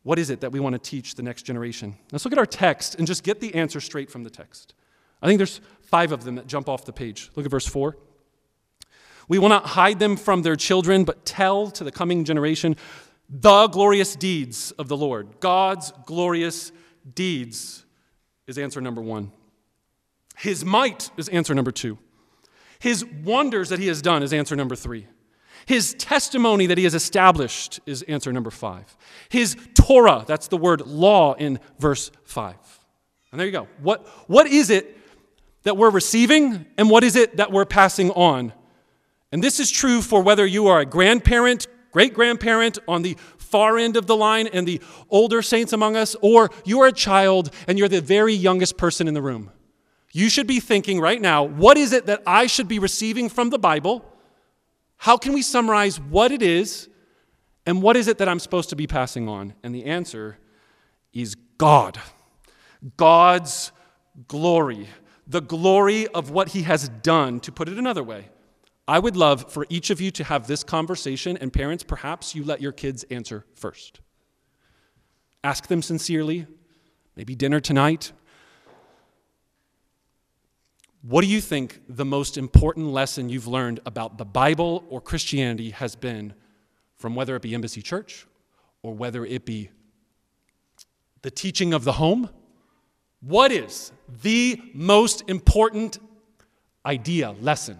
What 0.02 0.18
is 0.18 0.30
it 0.30 0.40
that 0.40 0.50
we 0.50 0.58
want 0.58 0.72
to 0.72 0.80
teach 0.80 1.14
the 1.14 1.22
next 1.22 1.44
generation? 1.44 1.94
Let's 2.10 2.24
look 2.24 2.32
at 2.32 2.40
our 2.40 2.46
text 2.46 2.96
and 2.96 3.06
just 3.06 3.22
get 3.22 3.38
the 3.38 3.54
answer 3.54 3.80
straight 3.80 4.10
from 4.10 4.24
the 4.24 4.30
text. 4.30 4.74
I 5.22 5.28
think 5.28 5.38
there's 5.38 5.60
five 5.80 6.10
of 6.10 6.24
them 6.24 6.34
that 6.34 6.48
jump 6.48 6.68
off 6.68 6.86
the 6.86 6.92
page. 6.92 7.30
Look 7.36 7.46
at 7.46 7.52
verse 7.52 7.68
4. 7.68 7.96
We 9.28 9.38
will 9.38 9.48
not 9.48 9.64
hide 9.64 10.00
them 10.00 10.16
from 10.16 10.42
their 10.42 10.56
children, 10.56 11.04
but 11.04 11.24
tell 11.24 11.70
to 11.70 11.84
the 11.84 11.92
coming 11.92 12.24
generation 12.24 12.74
the 13.28 13.68
glorious 13.68 14.16
deeds 14.16 14.70
of 14.72 14.88
the 14.88 14.96
Lord. 14.96 15.40
God's 15.40 15.92
glorious 16.06 16.72
deeds 17.14 17.84
is 18.46 18.58
answer 18.58 18.80
number 18.80 19.00
one. 19.00 19.32
His 20.36 20.64
might 20.64 21.10
is 21.16 21.28
answer 21.28 21.54
number 21.54 21.70
two. 21.70 21.98
His 22.78 23.04
wonders 23.04 23.68
that 23.70 23.78
he 23.78 23.86
has 23.86 24.02
done 24.02 24.22
is 24.22 24.32
answer 24.32 24.56
number 24.56 24.76
three. 24.76 25.06
His 25.66 25.94
testimony 25.94 26.66
that 26.66 26.76
he 26.76 26.84
has 26.84 26.94
established 26.94 27.80
is 27.86 28.02
answer 28.02 28.32
number 28.32 28.50
five. 28.50 28.96
His 29.30 29.56
Torah, 29.74 30.24
that's 30.26 30.48
the 30.48 30.58
word 30.58 30.86
law 30.86 31.32
in 31.34 31.58
verse 31.78 32.10
five. 32.24 32.56
And 33.30 33.40
there 33.40 33.46
you 33.46 33.52
go. 33.52 33.68
What, 33.80 34.06
what 34.28 34.46
is 34.46 34.70
it 34.70 34.98
that 35.62 35.76
we're 35.76 35.90
receiving 35.90 36.66
and 36.76 36.90
what 36.90 37.02
is 37.02 37.16
it 37.16 37.38
that 37.38 37.50
we're 37.50 37.64
passing 37.64 38.10
on? 38.10 38.52
And 39.32 39.42
this 39.42 39.58
is 39.58 39.70
true 39.70 40.02
for 40.02 40.22
whether 40.22 40.46
you 40.46 40.66
are 40.66 40.80
a 40.80 40.86
grandparent, 40.86 41.66
great 41.94 42.12
grandparent 42.12 42.76
on 42.88 43.02
the 43.02 43.16
far 43.38 43.78
end 43.78 43.96
of 43.96 44.08
the 44.08 44.16
line 44.16 44.48
and 44.48 44.66
the 44.66 44.82
older 45.10 45.40
saints 45.40 45.72
among 45.72 45.94
us, 45.96 46.16
or 46.20 46.50
you 46.64 46.80
are 46.80 46.88
a 46.88 46.92
child 46.92 47.54
and 47.68 47.78
you're 47.78 47.88
the 47.88 48.00
very 48.00 48.34
youngest 48.34 48.76
person 48.76 49.06
in 49.06 49.14
the 49.14 49.22
room. 49.22 49.52
You 50.12 50.28
should 50.28 50.48
be 50.48 50.58
thinking 50.58 51.00
right 51.00 51.20
now 51.20 51.44
what 51.44 51.78
is 51.78 51.92
it 51.92 52.06
that 52.06 52.20
I 52.26 52.48
should 52.48 52.66
be 52.66 52.80
receiving 52.80 53.28
from 53.28 53.50
the 53.50 53.60
Bible? 53.60 54.04
How 54.96 55.16
can 55.16 55.32
we 55.32 55.40
summarize 55.40 56.00
what 56.00 56.32
it 56.32 56.42
is 56.42 56.88
and 57.64 57.80
what 57.80 57.96
is 57.96 58.08
it 58.08 58.18
that 58.18 58.28
I'm 58.28 58.40
supposed 58.40 58.70
to 58.70 58.76
be 58.76 58.88
passing 58.88 59.28
on? 59.28 59.54
And 59.62 59.72
the 59.72 59.84
answer 59.84 60.38
is 61.12 61.36
God. 61.58 62.00
God's 62.96 63.70
glory. 64.26 64.88
The 65.28 65.40
glory 65.40 66.08
of 66.08 66.30
what 66.30 66.48
He 66.48 66.62
has 66.62 66.88
done, 66.88 67.38
to 67.40 67.52
put 67.52 67.68
it 67.68 67.78
another 67.78 68.02
way. 68.02 68.30
I 68.86 68.98
would 68.98 69.16
love 69.16 69.50
for 69.50 69.66
each 69.70 69.90
of 69.90 70.00
you 70.00 70.10
to 70.12 70.24
have 70.24 70.46
this 70.46 70.62
conversation, 70.62 71.36
and 71.38 71.52
parents, 71.52 71.82
perhaps 71.82 72.34
you 72.34 72.44
let 72.44 72.60
your 72.60 72.72
kids 72.72 73.04
answer 73.10 73.46
first. 73.54 74.00
Ask 75.42 75.68
them 75.68 75.82
sincerely, 75.82 76.46
maybe 77.16 77.34
dinner 77.34 77.60
tonight, 77.60 78.12
what 81.06 81.20
do 81.20 81.26
you 81.26 81.42
think 81.42 81.82
the 81.86 82.04
most 82.04 82.38
important 82.38 82.86
lesson 82.86 83.28
you've 83.28 83.46
learned 83.46 83.80
about 83.84 84.16
the 84.16 84.24
Bible 84.24 84.84
or 84.88 85.02
Christianity 85.02 85.68
has 85.70 85.94
been 85.94 86.32
from 86.96 87.14
whether 87.14 87.36
it 87.36 87.42
be 87.42 87.54
Embassy 87.54 87.82
Church 87.82 88.26
or 88.82 88.94
whether 88.94 89.22
it 89.26 89.44
be 89.44 89.68
the 91.20 91.30
teaching 91.30 91.74
of 91.74 91.84
the 91.84 91.92
home? 91.92 92.30
What 93.20 93.52
is 93.52 93.92
the 94.22 94.58
most 94.72 95.24
important 95.28 95.98
idea, 96.86 97.32
lesson? 97.32 97.76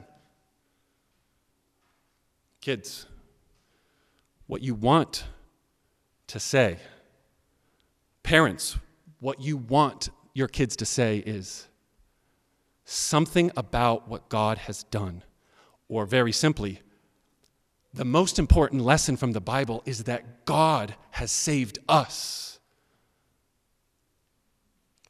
Kids, 2.64 3.04
what 4.46 4.62
you 4.62 4.74
want 4.74 5.24
to 6.28 6.40
say. 6.40 6.78
Parents, 8.22 8.78
what 9.20 9.38
you 9.38 9.58
want 9.58 10.08
your 10.32 10.48
kids 10.48 10.74
to 10.76 10.86
say 10.86 11.18
is, 11.18 11.68
something 12.86 13.50
about 13.54 14.08
what 14.08 14.30
God 14.30 14.56
has 14.56 14.84
done. 14.84 15.22
Or, 15.90 16.06
very 16.06 16.32
simply, 16.32 16.80
the 17.92 18.06
most 18.06 18.38
important 18.38 18.80
lesson 18.80 19.18
from 19.18 19.32
the 19.32 19.42
Bible 19.42 19.82
is 19.84 20.04
that 20.04 20.46
God 20.46 20.94
has 21.10 21.30
saved 21.30 21.80
us. 21.86 22.58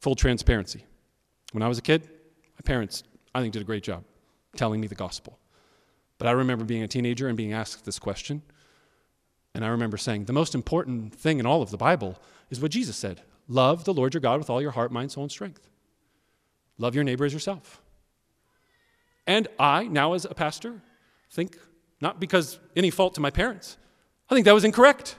Full 0.01 0.17
transparency. 0.17 0.87
When 1.53 1.63
I 1.63 1.69
was 1.69 1.79
a 1.79 1.83
kid, 1.83 2.03
my 2.03 2.63
parents, 2.65 3.05
I 3.33 3.41
think, 3.41 3.53
did 3.53 3.63
a 3.63 3.65
great 3.65 3.85
job 3.85 4.03
telling 4.57 4.81
me 4.81 4.89
the 4.89 4.97
gospel. 4.97 5.39
But 6.25 6.31
I 6.31 6.33
remember 6.33 6.65
being 6.65 6.83
a 6.83 6.89
teenager 6.89 7.29
and 7.29 7.37
being 7.37 7.53
asked 7.53 7.85
this 7.85 7.99
question. 7.99 8.41
And 9.55 9.63
I 9.63 9.69
remember 9.69 9.99
saying, 9.99 10.25
the 10.25 10.33
most 10.33 10.55
important 10.55 11.15
thing 11.15 11.39
in 11.39 11.45
all 11.45 11.61
of 11.61 11.71
the 11.71 11.77
Bible 11.77 12.17
is 12.49 12.61
what 12.63 12.71
Jesus 12.71 12.97
said 12.97 13.21
love 13.47 13.85
the 13.85 13.93
Lord 13.93 14.15
your 14.15 14.23
God 14.23 14.39
with 14.39 14.49
all 14.49 14.63
your 14.63 14.71
heart, 14.71 14.91
mind, 14.91 15.13
soul, 15.13 15.25
and 15.25 15.31
strength. 15.31 15.69
Love 16.79 16.95
your 16.95 17.05
neighbor 17.05 17.27
as 17.27 17.35
yourself. 17.35 17.83
And 19.27 19.49
I, 19.59 19.87
now 19.87 20.15
as 20.15 20.25
a 20.25 20.33
pastor, 20.33 20.81
think, 21.31 21.59
not 22.01 22.21
because 22.21 22.59
any 22.75 22.89
fault 22.89 23.17
to 23.17 23.21
my 23.21 23.29
parents, 23.29 23.77
I 24.31 24.35
think 24.35 24.47
that 24.47 24.55
was 24.55 24.65
incorrect. 24.65 25.17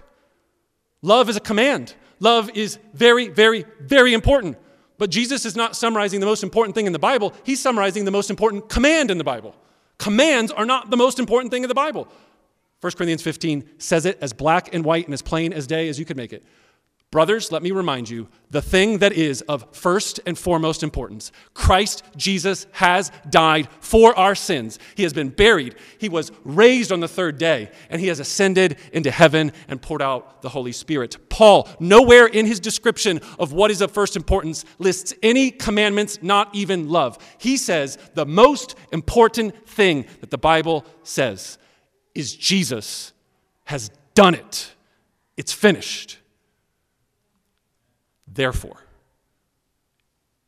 Love 1.04 1.30
is 1.30 1.36
a 1.36 1.40
command. 1.40 1.94
Love 2.20 2.50
is 2.56 2.80
very, 2.96 3.28
very, 3.28 3.64
very 3.80 4.16
important. 4.16 4.58
But 4.98 5.12
Jesus 5.12 5.46
is 5.46 5.56
not 5.56 5.76
summarizing 5.76 6.20
the 6.20 6.26
most 6.26 6.42
important 6.42 6.74
thing 6.74 6.88
in 6.88 6.94
the 6.94 6.98
Bible, 6.98 7.32
he's 7.44 7.62
summarizing 7.62 8.06
the 8.06 8.12
most 8.12 8.32
important 8.32 8.70
command 8.70 9.12
in 9.12 9.20
the 9.20 9.24
Bible. 9.24 9.56
Commands 9.98 10.52
are 10.52 10.66
not 10.66 10.90
the 10.90 10.98
most 10.98 11.20
important 11.20 11.52
thing 11.52 11.64
in 11.64 11.70
the 11.70 11.76
Bible. 11.76 12.08
1 12.82 12.92
Corinthians 12.94 13.22
15 13.22 13.70
says 13.78 14.06
it 14.06 14.18
as 14.22 14.34
black 14.34 14.74
and 14.74 14.84
white 14.86 15.06
and 15.06 15.14
as 15.14 15.22
plain 15.22 15.54
as 15.54 15.66
day 15.66 15.90
as 15.90 15.98
you 15.98 16.06
could 16.06 16.18
make 16.18 16.34
it. 16.34 16.44
Brothers, 17.12 17.50
let 17.50 17.64
me 17.64 17.72
remind 17.72 18.10
you 18.10 18.28
the 18.50 18.62
thing 18.62 18.98
that 18.98 19.14
is 19.14 19.42
of 19.44 19.66
first 19.72 20.20
and 20.26 20.38
foremost 20.38 20.84
importance 20.84 21.32
Christ 21.54 22.04
Jesus 22.18 22.68
has 22.74 23.10
died 23.30 23.70
for 23.80 24.18
our 24.18 24.36
sins. 24.36 24.80
He 24.96 25.04
has 25.04 25.14
been 25.14 25.30
buried. 25.30 25.76
He 25.98 26.10
was 26.10 26.32
raised 26.44 26.92
on 26.92 27.00
the 27.00 27.08
third 27.08 27.38
day, 27.38 27.72
and 27.90 28.02
he 28.02 28.08
has 28.08 28.20
ascended 28.20 28.78
into 28.92 29.12
heaven 29.12 29.54
and 29.70 29.82
poured 29.82 30.02
out 30.02 30.42
the 30.42 30.50
Holy 30.50 30.74
Spirit. 30.74 31.30
Paul, 31.30 31.70
nowhere 31.80 32.26
in 32.26 32.46
his 32.46 32.60
description 32.60 33.22
of 33.40 33.54
what 33.54 33.72
is 33.72 33.80
of 33.80 33.92
first 33.92 34.18
importance, 34.18 34.66
lists 34.78 35.14
any 35.24 35.52
commandments, 35.52 36.20
not 36.22 36.54
even 36.54 36.90
love. 36.90 37.18
He 37.38 37.56
says 37.56 37.98
the 38.16 38.26
most 38.26 38.76
important 38.92 39.70
thing 39.70 40.06
that 40.20 40.32
the 40.32 40.38
Bible 40.38 40.86
says 41.04 41.58
is 42.14 42.36
Jesus 42.36 43.14
has 43.66 43.90
done 44.16 44.36
it, 44.36 44.74
it's 45.38 45.54
finished. 45.54 46.18
Therefore, 48.36 48.78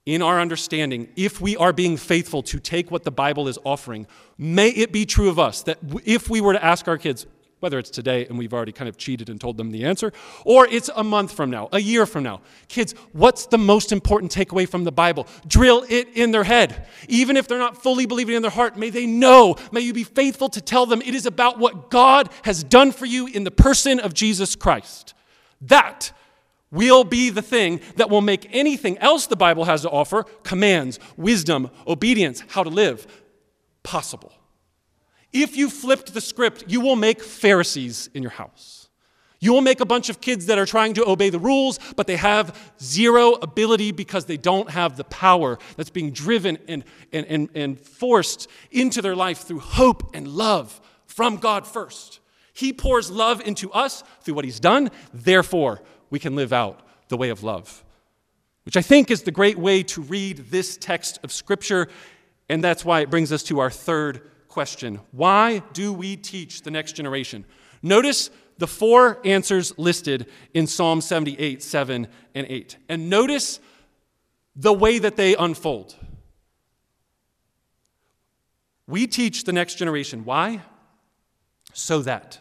in 0.06 0.22
our 0.22 0.40
understanding, 0.40 1.10
if 1.16 1.42
we 1.42 1.58
are 1.58 1.74
being 1.74 1.98
faithful 1.98 2.44
to 2.44 2.60
take 2.60 2.92
what 2.92 3.04
the 3.04 3.12
Bible 3.12 3.48
is 3.48 3.58
offering, 3.66 4.08
may 4.38 4.70
it 4.70 4.92
be 4.92 5.06
true 5.06 5.30
of 5.30 5.40
us 5.40 5.64
that 5.64 5.80
if 6.06 6.30
we 6.30 6.40
were 6.40 6.54
to 6.54 6.64
ask 6.64 6.88
our 6.88 6.98
kids, 6.98 7.26
whether 7.60 7.80
it's 7.80 7.90
today 7.90 8.26
and 8.28 8.38
we've 8.38 8.54
already 8.54 8.72
kind 8.72 8.88
of 8.88 8.98
cheated 8.98 9.30
and 9.30 9.42
told 9.42 9.58
them 9.58 9.72
the 9.72 9.84
answer, 9.84 10.14
or 10.46 10.68
it's 10.68 10.90
a 10.96 11.04
month 11.04 11.32
from 11.32 11.50
now, 11.50 11.68
a 11.72 11.80
year 11.80 12.06
from 12.06 12.24
now, 12.24 12.42
kids, 12.68 12.94
what's 13.14 13.48
the 13.48 13.58
most 13.58 13.92
important 13.92 14.32
takeaway 14.32 14.68
from 14.70 14.84
the 14.84 14.92
Bible? 14.92 15.28
Drill 15.48 15.86
it 15.90 16.08
in 16.16 16.32
their 16.32 16.44
head. 16.44 16.88
Even 17.08 17.36
if 17.36 17.48
they're 17.48 17.58
not 17.58 17.82
fully 17.82 18.06
believing 18.06 18.36
in 18.36 18.42
their 18.42 18.52
heart, 18.52 18.78
may 18.78 18.90
they 18.90 19.06
know, 19.06 19.56
may 19.72 19.82
you 19.82 19.94
be 19.94 20.04
faithful 20.04 20.50
to 20.50 20.62
tell 20.62 20.86
them 20.86 21.02
it 21.02 21.16
is 21.16 21.26
about 21.26 21.58
what 21.58 21.90
God 21.90 22.30
has 22.44 22.64
done 22.64 22.92
for 22.92 23.06
you 23.06 23.28
in 23.28 23.44
the 23.44 23.52
person 23.52 24.00
of 24.00 24.14
Jesus 24.14 24.56
Christ. 24.56 25.14
That 25.62 26.12
will 26.72 27.04
be 27.04 27.30
the 27.30 27.42
thing 27.42 27.80
that 27.96 28.10
will 28.10 28.22
make 28.22 28.48
anything 28.52 28.98
else 28.98 29.28
the 29.28 29.36
Bible 29.36 29.66
has 29.66 29.82
to 29.84 29.90
offer 29.90 30.24
commands, 30.44 31.00
wisdom, 31.16 31.70
obedience, 31.88 32.44
how 32.50 32.64
to 32.64 32.70
live 32.70 33.08
possible. 33.84 34.34
If 35.32 35.56
you 35.56 35.70
flipped 35.70 36.14
the 36.14 36.22
script, 36.22 36.66
you 36.68 36.82
will 36.82 36.96
make 36.96 37.22
Pharisees 37.22 38.10
in 38.14 38.22
your 38.22 38.32
house. 38.32 38.90
You 39.40 39.54
will 39.54 39.62
make 39.62 39.80
a 39.80 39.86
bunch 39.86 40.10
of 40.10 40.20
kids 40.20 40.48
that 40.48 40.58
are 40.58 40.66
trying 40.66 40.96
to 40.96 41.08
obey 41.08 41.30
the 41.30 41.40
rules, 41.40 41.80
but 41.96 42.08
they 42.08 42.16
have 42.16 42.74
zero 42.82 43.34
ability 43.34 43.92
because 43.92 44.26
they 44.26 44.38
don't 44.38 44.72
have 44.72 44.98
the 44.98 45.04
power 45.04 45.60
that's 45.76 45.92
being 45.92 46.12
driven 46.12 46.58
and, 46.68 46.84
and, 47.14 47.26
and, 47.28 47.50
and 47.54 47.80
forced 47.80 48.50
into 48.72 49.02
their 49.02 49.16
life 49.16 49.40
through 49.40 49.60
hope 49.60 50.16
and 50.16 50.28
love 50.28 50.82
from 51.06 51.38
God 51.38 51.68
first. 51.68 52.20
He 52.52 52.74
pours 52.74 53.12
love 53.12 53.40
into 53.46 53.72
us 53.72 54.04
through 54.22 54.34
what 54.34 54.46
He's 54.46 54.60
done. 54.60 54.90
Therefore, 55.14 55.82
we 56.10 56.20
can 56.20 56.36
live 56.36 56.54
out 56.54 56.82
the 57.10 57.18
way 57.18 57.30
of 57.30 57.44
love, 57.44 57.84
which 58.64 58.78
I 58.78 58.82
think 58.82 59.12
is 59.12 59.24
the 59.24 59.32
great 59.32 59.58
way 59.58 59.84
to 59.84 60.02
read 60.02 60.50
this 60.50 60.78
text 60.78 61.20
of 61.24 61.32
Scripture. 61.32 61.88
And 62.50 62.64
that's 62.64 62.86
why 62.86 63.02
it 63.02 63.10
brings 63.10 63.32
us 63.32 63.44
to 63.44 63.60
our 63.60 63.70
third 63.70 64.30
question 64.48 65.00
Why 65.12 65.60
do 65.74 65.94
we 65.94 66.16
teach 66.16 66.64
the 66.64 66.72
next 66.72 66.94
generation? 66.94 67.46
Notice 67.82 68.30
the 68.58 68.68
four 68.68 69.20
answers 69.24 69.78
listed 69.78 70.28
in 70.54 70.68
Psalm 70.68 71.02
78, 71.02 71.62
7, 71.62 72.08
and 72.34 72.48
8. 72.50 72.78
And 72.90 73.10
notice 73.10 73.60
the 74.56 74.74
way 74.74 74.98
that 74.98 75.16
they 75.16 75.36
unfold. 75.36 75.96
We 78.88 79.06
teach 79.06 79.44
the 79.44 79.54
next 79.54 79.76
generation. 79.76 80.26
Why? 80.26 80.62
So 81.74 82.02
that. 82.02 82.40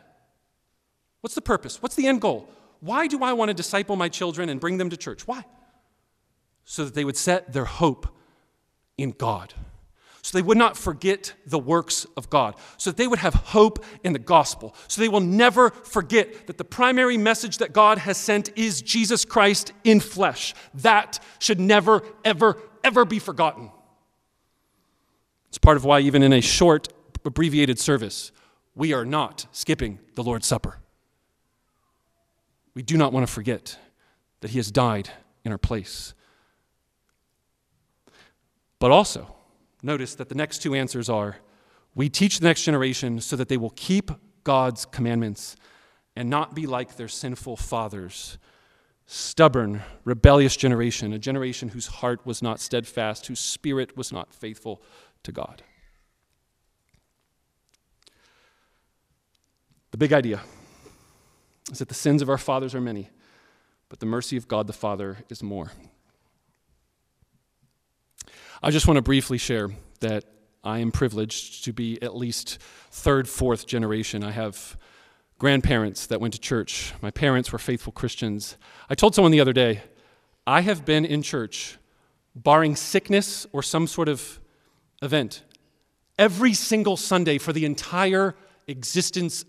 What's 1.20 1.34
the 1.34 1.42
purpose? 1.42 1.82
What's 1.82 1.96
the 1.96 2.06
end 2.06 2.20
goal? 2.20 2.48
Why 2.80 3.06
do 3.06 3.22
I 3.22 3.32
want 3.32 3.48
to 3.48 3.54
disciple 3.54 3.96
my 3.96 4.08
children 4.08 4.48
and 4.48 4.60
bring 4.60 4.78
them 4.78 4.90
to 4.90 4.96
church? 4.96 5.26
Why? 5.26 5.44
So 6.64 6.84
that 6.84 6.94
they 6.94 7.04
would 7.04 7.16
set 7.16 7.52
their 7.52 7.64
hope 7.64 8.08
in 8.98 9.12
God 9.12 9.54
so 10.26 10.36
they 10.36 10.42
would 10.42 10.58
not 10.58 10.76
forget 10.76 11.34
the 11.46 11.58
works 11.58 12.04
of 12.16 12.28
God, 12.28 12.56
so 12.78 12.90
that 12.90 12.96
they 12.96 13.06
would 13.06 13.20
have 13.20 13.32
hope 13.32 13.84
in 14.02 14.12
the 14.12 14.18
gospel, 14.18 14.74
so 14.88 15.00
they 15.00 15.08
will 15.08 15.20
never 15.20 15.70
forget 15.70 16.48
that 16.48 16.58
the 16.58 16.64
primary 16.64 17.16
message 17.16 17.58
that 17.58 17.72
God 17.72 17.98
has 17.98 18.16
sent 18.16 18.50
is 18.58 18.82
Jesus 18.82 19.24
Christ 19.24 19.72
in 19.84 20.00
flesh. 20.00 20.52
That 20.74 21.20
should 21.38 21.60
never, 21.60 22.02
ever, 22.24 22.60
ever 22.82 23.04
be 23.04 23.20
forgotten. 23.20 23.70
It's 25.46 25.58
part 25.58 25.76
of 25.76 25.84
why, 25.84 26.00
even 26.00 26.24
in 26.24 26.32
a 26.32 26.40
short, 26.40 26.88
abbreviated 27.24 27.78
service, 27.78 28.32
we 28.74 28.92
are 28.92 29.04
not 29.04 29.46
skipping 29.52 30.00
the 30.16 30.24
Lord's 30.24 30.48
Supper. 30.48 30.80
We 32.76 32.82
do 32.82 32.98
not 32.98 33.10
want 33.10 33.26
to 33.26 33.32
forget 33.32 33.78
that 34.40 34.50
He 34.50 34.58
has 34.58 34.70
died 34.70 35.08
in 35.46 35.50
our 35.50 35.58
place. 35.58 36.12
But 38.78 38.90
also, 38.90 39.34
notice 39.82 40.14
that 40.16 40.28
the 40.28 40.34
next 40.34 40.58
two 40.58 40.74
answers 40.74 41.08
are 41.08 41.38
we 41.94 42.10
teach 42.10 42.38
the 42.38 42.44
next 42.44 42.64
generation 42.64 43.22
so 43.22 43.34
that 43.36 43.48
they 43.48 43.56
will 43.56 43.70
keep 43.70 44.10
God's 44.44 44.84
commandments 44.84 45.56
and 46.14 46.28
not 46.28 46.54
be 46.54 46.66
like 46.66 46.96
their 46.96 47.08
sinful 47.08 47.56
fathers. 47.56 48.36
Stubborn, 49.06 49.82
rebellious 50.04 50.54
generation, 50.54 51.14
a 51.14 51.18
generation 51.18 51.70
whose 51.70 51.86
heart 51.86 52.26
was 52.26 52.42
not 52.42 52.60
steadfast, 52.60 53.28
whose 53.28 53.40
spirit 53.40 53.96
was 53.96 54.12
not 54.12 54.34
faithful 54.34 54.82
to 55.22 55.32
God. 55.32 55.62
The 59.92 59.96
big 59.96 60.12
idea 60.12 60.42
is 61.70 61.78
that 61.78 61.88
the 61.88 61.94
sins 61.94 62.22
of 62.22 62.30
our 62.30 62.38
fathers 62.38 62.74
are 62.74 62.80
many, 62.80 63.10
but 63.88 64.00
the 64.00 64.06
mercy 64.06 64.36
of 64.36 64.48
God 64.48 64.66
the 64.66 64.72
Father 64.72 65.18
is 65.28 65.42
more. 65.42 65.72
I 68.62 68.70
just 68.70 68.86
want 68.86 68.96
to 68.96 69.02
briefly 69.02 69.38
share 69.38 69.70
that 70.00 70.24
I 70.64 70.78
am 70.78 70.90
privileged 70.90 71.64
to 71.64 71.72
be 71.72 72.00
at 72.02 72.16
least 72.16 72.58
third, 72.90 73.28
fourth 73.28 73.66
generation. 73.66 74.24
I 74.24 74.32
have 74.32 74.76
grandparents 75.38 76.06
that 76.06 76.20
went 76.20 76.34
to 76.34 76.40
church. 76.40 76.92
My 77.02 77.10
parents 77.10 77.52
were 77.52 77.58
faithful 77.58 77.92
Christians. 77.92 78.56
I 78.88 78.94
told 78.94 79.14
someone 79.14 79.32
the 79.32 79.40
other 79.40 79.52
day, 79.52 79.82
I 80.46 80.62
have 80.62 80.84
been 80.84 81.04
in 81.04 81.22
church, 81.22 81.76
barring 82.34 82.76
sickness 82.76 83.46
or 83.52 83.62
some 83.62 83.86
sort 83.86 84.08
of 84.08 84.40
event, 85.02 85.42
every 86.18 86.54
single 86.54 86.96
Sunday 86.96 87.38
for 87.38 87.52
the 87.52 87.64
entire 87.64 88.34
existence 88.66 89.44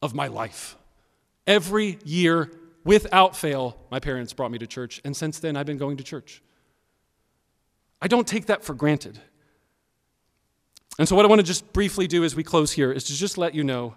of 0.00 0.14
my 0.14 0.28
life. 0.28 0.76
Every 1.46 1.98
year, 2.04 2.50
without 2.84 3.36
fail, 3.36 3.76
my 3.90 4.00
parents 4.00 4.32
brought 4.32 4.50
me 4.50 4.58
to 4.58 4.66
church, 4.66 5.00
and 5.04 5.16
since 5.16 5.38
then, 5.38 5.56
I've 5.56 5.66
been 5.66 5.78
going 5.78 5.96
to 5.98 6.04
church. 6.04 6.42
I 8.00 8.08
don't 8.08 8.26
take 8.26 8.46
that 8.46 8.64
for 8.64 8.74
granted. 8.74 9.20
And 10.98 11.08
so, 11.08 11.14
what 11.14 11.24
I 11.24 11.28
want 11.28 11.40
to 11.40 11.46
just 11.46 11.72
briefly 11.72 12.06
do 12.06 12.24
as 12.24 12.34
we 12.34 12.42
close 12.42 12.72
here 12.72 12.90
is 12.90 13.04
to 13.04 13.14
just 13.14 13.38
let 13.38 13.54
you 13.54 13.64
know 13.64 13.94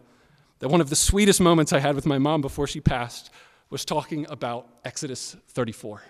that 0.60 0.70
one 0.70 0.82
of 0.82 0.90
the 0.90 0.96
sweetest 0.96 1.40
moments 1.40 1.74
I 1.74 1.80
had 1.80 1.96
with 1.96 2.06
my 2.06 2.18
mom 2.18 2.42
before 2.42 2.68
she 2.68 2.82
passed 2.82 3.30
was 3.70 3.86
talking 3.86 4.26
about 4.30 4.68
Exodus 4.84 5.36
34. 5.50 6.02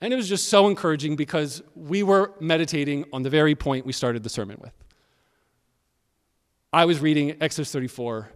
And 0.00 0.12
it 0.12 0.16
was 0.16 0.28
just 0.28 0.48
so 0.48 0.68
encouraging 0.68 1.16
because 1.16 1.62
we 1.74 2.02
were 2.02 2.32
meditating 2.40 3.06
on 3.12 3.22
the 3.22 3.30
very 3.30 3.54
point 3.54 3.86
we 3.86 3.92
started 3.92 4.22
the 4.22 4.28
sermon 4.28 4.58
with. 4.60 4.72
I 6.72 6.84
was 6.84 7.00
reading 7.00 7.36
Exodus 7.40 7.72
34, 7.72 8.28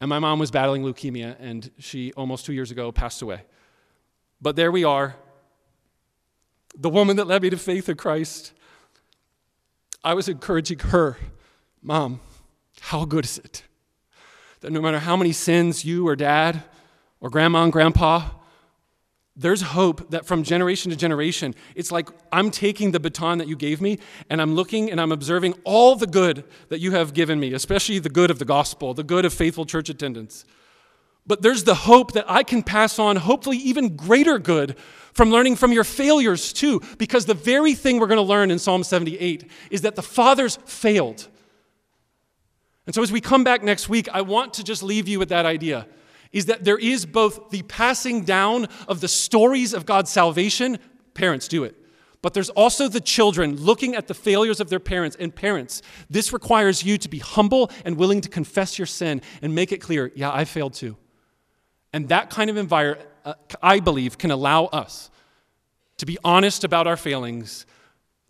and 0.00 0.08
my 0.08 0.18
mom 0.18 0.38
was 0.38 0.50
battling 0.50 0.82
leukemia, 0.82 1.36
and 1.38 1.70
she 1.78 2.12
almost 2.14 2.46
two 2.46 2.52
years 2.52 2.70
ago 2.70 2.90
passed 2.90 3.22
away. 3.22 3.42
But 4.40 4.56
there 4.56 4.72
we 4.72 4.84
are, 4.84 5.16
the 6.76 6.88
woman 6.88 7.16
that 7.16 7.26
led 7.26 7.42
me 7.42 7.50
to 7.50 7.56
faith 7.56 7.88
in 7.88 7.96
Christ, 7.96 8.52
I 10.02 10.14
was 10.14 10.28
encouraging 10.28 10.78
her, 10.78 11.18
Mom, 11.82 12.20
how 12.80 13.04
good 13.04 13.24
is 13.24 13.38
it 13.38 13.64
that 14.60 14.70
no 14.70 14.80
matter 14.80 14.98
how 14.98 15.16
many 15.16 15.32
sins 15.32 15.84
you 15.84 16.06
or 16.06 16.14
dad 16.14 16.62
or 17.20 17.30
grandma 17.30 17.64
and 17.64 17.72
grandpa, 17.72 18.28
there's 19.40 19.62
hope 19.62 20.10
that 20.10 20.26
from 20.26 20.42
generation 20.42 20.90
to 20.90 20.96
generation, 20.96 21.54
it's 21.74 21.90
like 21.90 22.10
I'm 22.30 22.50
taking 22.50 22.90
the 22.90 23.00
baton 23.00 23.38
that 23.38 23.48
you 23.48 23.56
gave 23.56 23.80
me 23.80 23.98
and 24.28 24.40
I'm 24.40 24.54
looking 24.54 24.90
and 24.90 25.00
I'm 25.00 25.12
observing 25.12 25.54
all 25.64 25.96
the 25.96 26.06
good 26.06 26.44
that 26.68 26.78
you 26.78 26.92
have 26.92 27.14
given 27.14 27.40
me, 27.40 27.54
especially 27.54 27.98
the 27.98 28.10
good 28.10 28.30
of 28.30 28.38
the 28.38 28.44
gospel, 28.44 28.92
the 28.92 29.02
good 29.02 29.24
of 29.24 29.32
faithful 29.32 29.64
church 29.64 29.88
attendance. 29.88 30.44
But 31.26 31.40
there's 31.40 31.64
the 31.64 31.74
hope 31.74 32.12
that 32.12 32.30
I 32.30 32.42
can 32.42 32.62
pass 32.62 32.98
on, 32.98 33.16
hopefully, 33.16 33.56
even 33.56 33.96
greater 33.96 34.38
good 34.38 34.76
from 35.14 35.30
learning 35.30 35.56
from 35.56 35.72
your 35.72 35.84
failures 35.84 36.52
too, 36.52 36.82
because 36.98 37.24
the 37.24 37.34
very 37.34 37.72
thing 37.72 37.98
we're 37.98 38.08
going 38.08 38.16
to 38.16 38.22
learn 38.22 38.50
in 38.50 38.58
Psalm 38.58 38.84
78 38.84 39.50
is 39.70 39.80
that 39.82 39.96
the 39.96 40.02
fathers 40.02 40.58
failed. 40.66 41.28
And 42.84 42.94
so 42.94 43.02
as 43.02 43.10
we 43.10 43.22
come 43.22 43.42
back 43.42 43.62
next 43.62 43.88
week, 43.88 44.06
I 44.12 44.20
want 44.20 44.52
to 44.54 44.64
just 44.64 44.82
leave 44.82 45.08
you 45.08 45.18
with 45.18 45.30
that 45.30 45.46
idea 45.46 45.86
is 46.32 46.46
that 46.46 46.64
there 46.64 46.78
is 46.78 47.06
both 47.06 47.50
the 47.50 47.62
passing 47.62 48.24
down 48.24 48.68
of 48.86 49.00
the 49.00 49.08
stories 49.08 49.74
of 49.74 49.86
God's 49.86 50.10
salvation, 50.10 50.78
parents 51.14 51.48
do 51.48 51.64
it, 51.64 51.76
but 52.22 52.34
there's 52.34 52.50
also 52.50 52.88
the 52.88 53.00
children 53.00 53.56
looking 53.56 53.94
at 53.94 54.06
the 54.06 54.14
failures 54.14 54.60
of 54.60 54.68
their 54.68 54.80
parents. 54.80 55.16
And 55.18 55.34
parents, 55.34 55.80
this 56.10 56.32
requires 56.32 56.82
you 56.82 56.98
to 56.98 57.08
be 57.08 57.18
humble 57.18 57.70
and 57.84 57.96
willing 57.96 58.20
to 58.20 58.28
confess 58.28 58.78
your 58.78 58.86
sin 58.86 59.22
and 59.40 59.54
make 59.54 59.72
it 59.72 59.78
clear, 59.78 60.12
yeah, 60.14 60.30
I 60.32 60.44
failed 60.44 60.74
too. 60.74 60.96
And 61.92 62.08
that 62.08 62.30
kind 62.30 62.50
of 62.50 62.56
environment, 62.56 63.08
uh, 63.24 63.34
I 63.62 63.80
believe, 63.80 64.18
can 64.18 64.30
allow 64.30 64.66
us 64.66 65.10
to 65.96 66.06
be 66.06 66.18
honest 66.24 66.64
about 66.64 66.86
our 66.86 66.96
failings, 66.96 67.66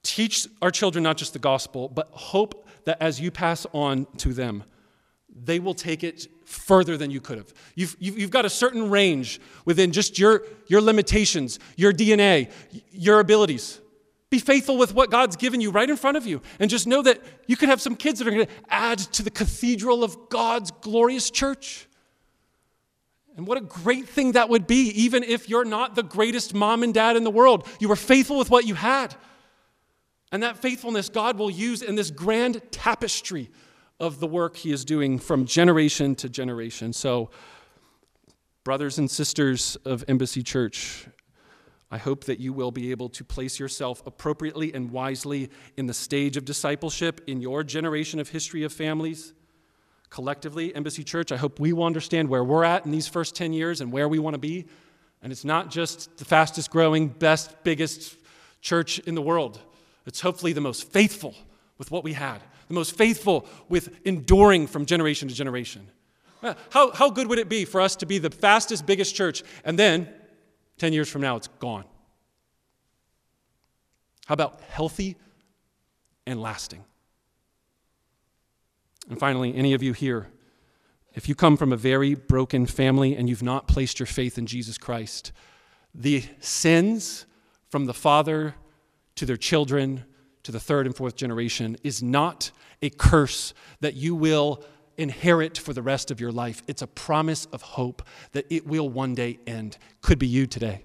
teach 0.02 0.48
our 0.60 0.70
children 0.70 1.04
not 1.04 1.16
just 1.16 1.32
the 1.32 1.38
gospel, 1.38 1.88
but 1.88 2.08
hope 2.10 2.66
that 2.84 3.00
as 3.00 3.20
you 3.20 3.30
pass 3.30 3.66
on 3.72 4.06
to 4.16 4.32
them, 4.32 4.64
they 5.44 5.58
will 5.58 5.74
take 5.74 6.04
it 6.04 6.26
further 6.44 6.96
than 6.96 7.10
you 7.10 7.20
could 7.20 7.38
have. 7.38 7.52
You've, 7.74 7.96
you've, 7.98 8.18
you've, 8.18 8.30
got 8.30 8.44
a 8.44 8.50
certain 8.50 8.90
range 8.90 9.40
within 9.64 9.92
just 9.92 10.18
your, 10.18 10.42
your 10.66 10.80
limitations, 10.80 11.58
your 11.76 11.92
DNA, 11.92 12.50
your 12.90 13.20
abilities. 13.20 13.80
Be 14.30 14.38
faithful 14.38 14.76
with 14.76 14.94
what 14.94 15.10
God's 15.10 15.36
given 15.36 15.60
you 15.60 15.70
right 15.70 15.88
in 15.88 15.96
front 15.96 16.16
of 16.16 16.26
you. 16.26 16.40
And 16.58 16.70
just 16.70 16.86
know 16.86 17.02
that 17.02 17.20
you 17.46 17.56
can 17.56 17.68
have 17.68 17.80
some 17.80 17.96
kids 17.96 18.18
that 18.18 18.28
are 18.28 18.30
going 18.30 18.46
to 18.46 18.52
add 18.68 18.98
to 18.98 19.22
the 19.22 19.30
cathedral 19.30 20.04
of 20.04 20.28
God's 20.28 20.70
glorious 20.70 21.30
church. 21.30 21.88
And 23.36 23.46
what 23.46 23.58
a 23.58 23.62
great 23.62 24.08
thing 24.08 24.32
that 24.32 24.48
would 24.48 24.66
be, 24.66 24.90
even 25.02 25.22
if 25.22 25.48
you're 25.48 25.64
not 25.64 25.94
the 25.94 26.02
greatest 26.02 26.54
mom 26.54 26.82
and 26.82 26.92
dad 26.92 27.16
in 27.16 27.24
the 27.24 27.30
world. 27.30 27.66
You 27.80 27.88
were 27.88 27.96
faithful 27.96 28.38
with 28.38 28.50
what 28.50 28.66
you 28.66 28.74
had. 28.74 29.14
And 30.32 30.42
that 30.42 30.58
faithfulness 30.58 31.08
God 31.08 31.38
will 31.38 31.50
use 31.50 31.82
in 31.82 31.96
this 31.96 32.10
grand 32.10 32.60
tapestry 32.70 33.50
of 34.00 34.18
the 34.18 34.26
work 34.26 34.56
He 34.56 34.72
is 34.72 34.84
doing 34.84 35.18
from 35.18 35.46
generation 35.46 36.14
to 36.16 36.28
generation. 36.28 36.92
So, 36.92 37.30
brothers 38.64 38.98
and 38.98 39.10
sisters 39.10 39.76
of 39.84 40.04
Embassy 40.08 40.42
Church, 40.42 41.06
I 41.90 41.98
hope 41.98 42.24
that 42.24 42.40
you 42.40 42.52
will 42.52 42.70
be 42.70 42.90
able 42.90 43.08
to 43.10 43.24
place 43.24 43.60
yourself 43.60 44.02
appropriately 44.06 44.72
and 44.74 44.90
wisely 44.90 45.50
in 45.76 45.86
the 45.86 45.94
stage 45.94 46.36
of 46.36 46.44
discipleship 46.44 47.20
in 47.26 47.40
your 47.40 47.62
generation 47.62 48.18
of 48.18 48.30
history 48.30 48.64
of 48.64 48.72
families 48.72 49.34
collectively, 50.10 50.74
Embassy 50.74 51.04
Church, 51.04 51.32
I 51.32 51.36
hope 51.36 51.58
we 51.58 51.72
will 51.72 51.84
understand 51.84 52.28
where 52.28 52.44
we're 52.44 52.64
at 52.64 52.84
in 52.84 52.90
these 52.90 53.08
first 53.08 53.34
10 53.36 53.52
years 53.52 53.80
and 53.80 53.90
where 53.90 54.08
we 54.08 54.18
want 54.18 54.34
to 54.34 54.38
be. 54.38 54.66
And 55.22 55.32
it's 55.32 55.44
not 55.44 55.70
just 55.70 56.18
the 56.18 56.24
fastest 56.24 56.70
growing, 56.70 57.08
best, 57.08 57.62
biggest 57.62 58.16
church 58.60 58.98
in 59.00 59.14
the 59.14 59.22
world, 59.22 59.60
it's 60.04 60.20
hopefully 60.20 60.52
the 60.52 60.60
most 60.60 60.90
faithful 60.90 61.34
with 61.78 61.90
what 61.90 62.04
we 62.04 62.12
had, 62.12 62.42
the 62.70 62.74
most 62.74 62.96
faithful 62.96 63.48
with 63.68 63.90
enduring 64.04 64.68
from 64.68 64.86
generation 64.86 65.26
to 65.26 65.34
generation. 65.34 65.88
Uh, 66.40 66.54
how, 66.70 66.92
how 66.92 67.10
good 67.10 67.26
would 67.26 67.40
it 67.40 67.48
be 67.48 67.64
for 67.64 67.80
us 67.80 67.96
to 67.96 68.06
be 68.06 68.16
the 68.18 68.30
fastest, 68.30 68.86
biggest 68.86 69.12
church, 69.12 69.42
and 69.64 69.76
then 69.76 70.08
10 70.78 70.92
years 70.92 71.08
from 71.08 71.20
now, 71.20 71.34
it's 71.34 71.48
gone? 71.58 71.84
How 74.26 74.34
about 74.34 74.60
healthy 74.70 75.16
and 76.28 76.40
lasting? 76.40 76.84
And 79.08 79.18
finally, 79.18 79.52
any 79.56 79.74
of 79.74 79.82
you 79.82 79.92
here, 79.92 80.28
if 81.14 81.28
you 81.28 81.34
come 81.34 81.56
from 81.56 81.72
a 81.72 81.76
very 81.76 82.14
broken 82.14 82.66
family 82.66 83.16
and 83.16 83.28
you've 83.28 83.42
not 83.42 83.66
placed 83.66 83.98
your 83.98 84.06
faith 84.06 84.38
in 84.38 84.46
Jesus 84.46 84.78
Christ, 84.78 85.32
the 85.92 86.22
sins 86.38 87.26
from 87.68 87.86
the 87.86 87.94
father 87.94 88.54
to 89.16 89.26
their 89.26 89.36
children 89.36 90.04
to 90.42 90.52
the 90.52 90.60
third 90.60 90.86
and 90.86 90.96
fourth 90.96 91.16
generation 91.16 91.76
is 91.82 92.02
not 92.02 92.50
a 92.82 92.90
curse 92.90 93.54
that 93.80 93.94
you 93.94 94.14
will 94.14 94.64
inherit 94.96 95.56
for 95.56 95.72
the 95.72 95.82
rest 95.82 96.10
of 96.10 96.20
your 96.20 96.32
life. 96.32 96.62
It's 96.66 96.82
a 96.82 96.86
promise 96.86 97.46
of 97.46 97.62
hope 97.62 98.02
that 98.32 98.46
it 98.50 98.66
will 98.66 98.88
one 98.88 99.14
day 99.14 99.38
end. 99.46 99.78
Could 100.02 100.18
be 100.18 100.26
you 100.26 100.46
today. 100.46 100.84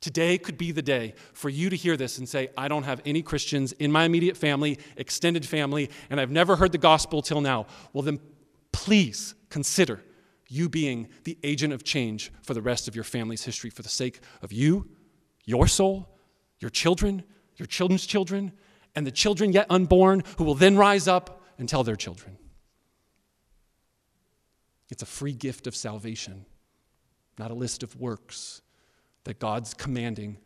Today 0.00 0.36
could 0.36 0.58
be 0.58 0.70
the 0.70 0.82
day 0.82 1.14
for 1.32 1.48
you 1.48 1.70
to 1.70 1.76
hear 1.76 1.96
this 1.96 2.18
and 2.18 2.28
say, 2.28 2.50
I 2.58 2.68
don't 2.68 2.82
have 2.82 3.00
any 3.06 3.22
Christians 3.22 3.72
in 3.72 3.90
my 3.90 4.04
immediate 4.04 4.36
family, 4.36 4.78
extended 4.96 5.46
family, 5.46 5.88
and 6.10 6.20
I've 6.20 6.30
never 6.30 6.56
heard 6.56 6.72
the 6.72 6.78
gospel 6.78 7.22
till 7.22 7.40
now. 7.40 7.66
Well, 7.92 8.02
then 8.02 8.20
please 8.70 9.34
consider 9.48 10.02
you 10.48 10.68
being 10.68 11.08
the 11.22 11.38
agent 11.42 11.72
of 11.72 11.84
change 11.84 12.30
for 12.42 12.52
the 12.52 12.60
rest 12.60 12.86
of 12.86 12.94
your 12.94 13.04
family's 13.04 13.44
history 13.44 13.70
for 13.70 13.80
the 13.80 13.88
sake 13.88 14.20
of 14.42 14.52
you, 14.52 14.88
your 15.46 15.66
soul, 15.66 16.08
your 16.58 16.70
children, 16.70 17.24
your 17.56 17.66
children's 17.66 18.06
children, 18.06 18.52
and 18.94 19.06
the 19.06 19.10
children 19.10 19.52
yet 19.52 19.66
unborn 19.70 20.22
who 20.38 20.44
will 20.44 20.54
then 20.54 20.76
rise 20.76 21.08
up 21.08 21.42
and 21.58 21.68
tell 21.68 21.84
their 21.84 21.96
children. 21.96 22.36
It's 24.90 25.02
a 25.02 25.06
free 25.06 25.32
gift 25.32 25.66
of 25.66 25.74
salvation, 25.74 26.44
not 27.38 27.50
a 27.50 27.54
list 27.54 27.82
of 27.82 27.96
works 27.96 28.62
that 29.24 29.38
God's 29.38 29.74
commanding, 29.74 30.38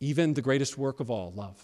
even 0.00 0.34
the 0.34 0.42
greatest 0.42 0.76
work 0.76 1.00
of 1.00 1.10
all, 1.10 1.32
love. 1.32 1.60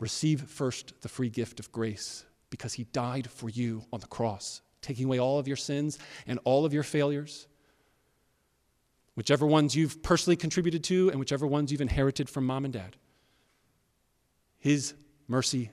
Receive 0.00 0.42
first 0.42 1.00
the 1.00 1.08
free 1.08 1.30
gift 1.30 1.60
of 1.60 1.70
grace 1.70 2.24
because 2.50 2.74
He 2.74 2.84
died 2.84 3.30
for 3.30 3.48
you 3.48 3.84
on 3.92 4.00
the 4.00 4.06
cross, 4.06 4.60
taking 4.80 5.06
away 5.06 5.18
all 5.18 5.38
of 5.38 5.46
your 5.46 5.56
sins 5.56 5.98
and 6.26 6.38
all 6.44 6.64
of 6.64 6.74
your 6.74 6.82
failures, 6.82 7.46
whichever 9.14 9.46
ones 9.46 9.76
you've 9.76 10.02
personally 10.02 10.36
contributed 10.36 10.82
to 10.84 11.10
and 11.10 11.20
whichever 11.20 11.46
ones 11.46 11.70
you've 11.70 11.80
inherited 11.80 12.28
from 12.28 12.44
mom 12.44 12.64
and 12.64 12.74
dad. 12.74 12.96
His 14.62 14.94
mercy 15.26 15.72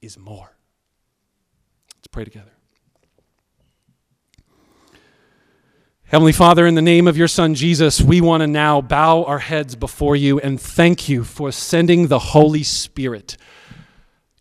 is 0.00 0.16
more. 0.16 0.56
Let's 1.96 2.06
pray 2.12 2.22
together. 2.22 2.52
Heavenly 6.04 6.30
Father, 6.30 6.64
in 6.64 6.76
the 6.76 6.82
name 6.82 7.08
of 7.08 7.16
your 7.16 7.26
Son 7.26 7.56
Jesus, 7.56 8.00
we 8.00 8.20
want 8.20 8.42
to 8.42 8.46
now 8.46 8.80
bow 8.80 9.24
our 9.24 9.40
heads 9.40 9.74
before 9.74 10.14
you 10.14 10.38
and 10.38 10.60
thank 10.60 11.08
you 11.08 11.24
for 11.24 11.50
sending 11.50 12.06
the 12.06 12.20
Holy 12.20 12.62
Spirit 12.62 13.36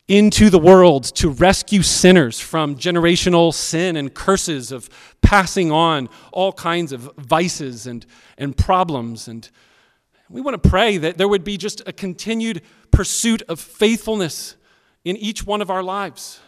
into 0.08 0.52
the 0.52 0.60
world 0.60 1.06
to 1.06 1.30
rescue 1.30 1.82
sinners 1.82 2.40
from 2.40 2.76
generational 2.76 3.52
sin 3.52 3.96
and 3.96 4.14
curses 4.14 4.72
of 4.72 4.88
passing 5.24 5.72
on 5.72 6.10
all 6.32 6.54
kinds 6.54 6.92
of 6.92 7.12
vices 7.18 7.88
and, 7.88 8.06
and 8.38 8.56
problems. 8.56 9.28
And 9.28 9.50
we 10.30 10.42
want 10.42 10.62
to 10.62 10.70
pray 10.70 10.98
that 10.98 11.18
there 11.18 11.28
would 11.28 11.44
be 11.44 11.58
just 11.58 11.82
a 11.88 11.92
continued 11.92 12.62
pursuit 12.94 13.42
of 13.50 13.60
faithfulness 13.60 14.56
in 15.04 15.18
each 15.18 15.46
one 15.46 15.62
of 15.62 15.70
our 15.70 15.84
lives. 15.84 16.40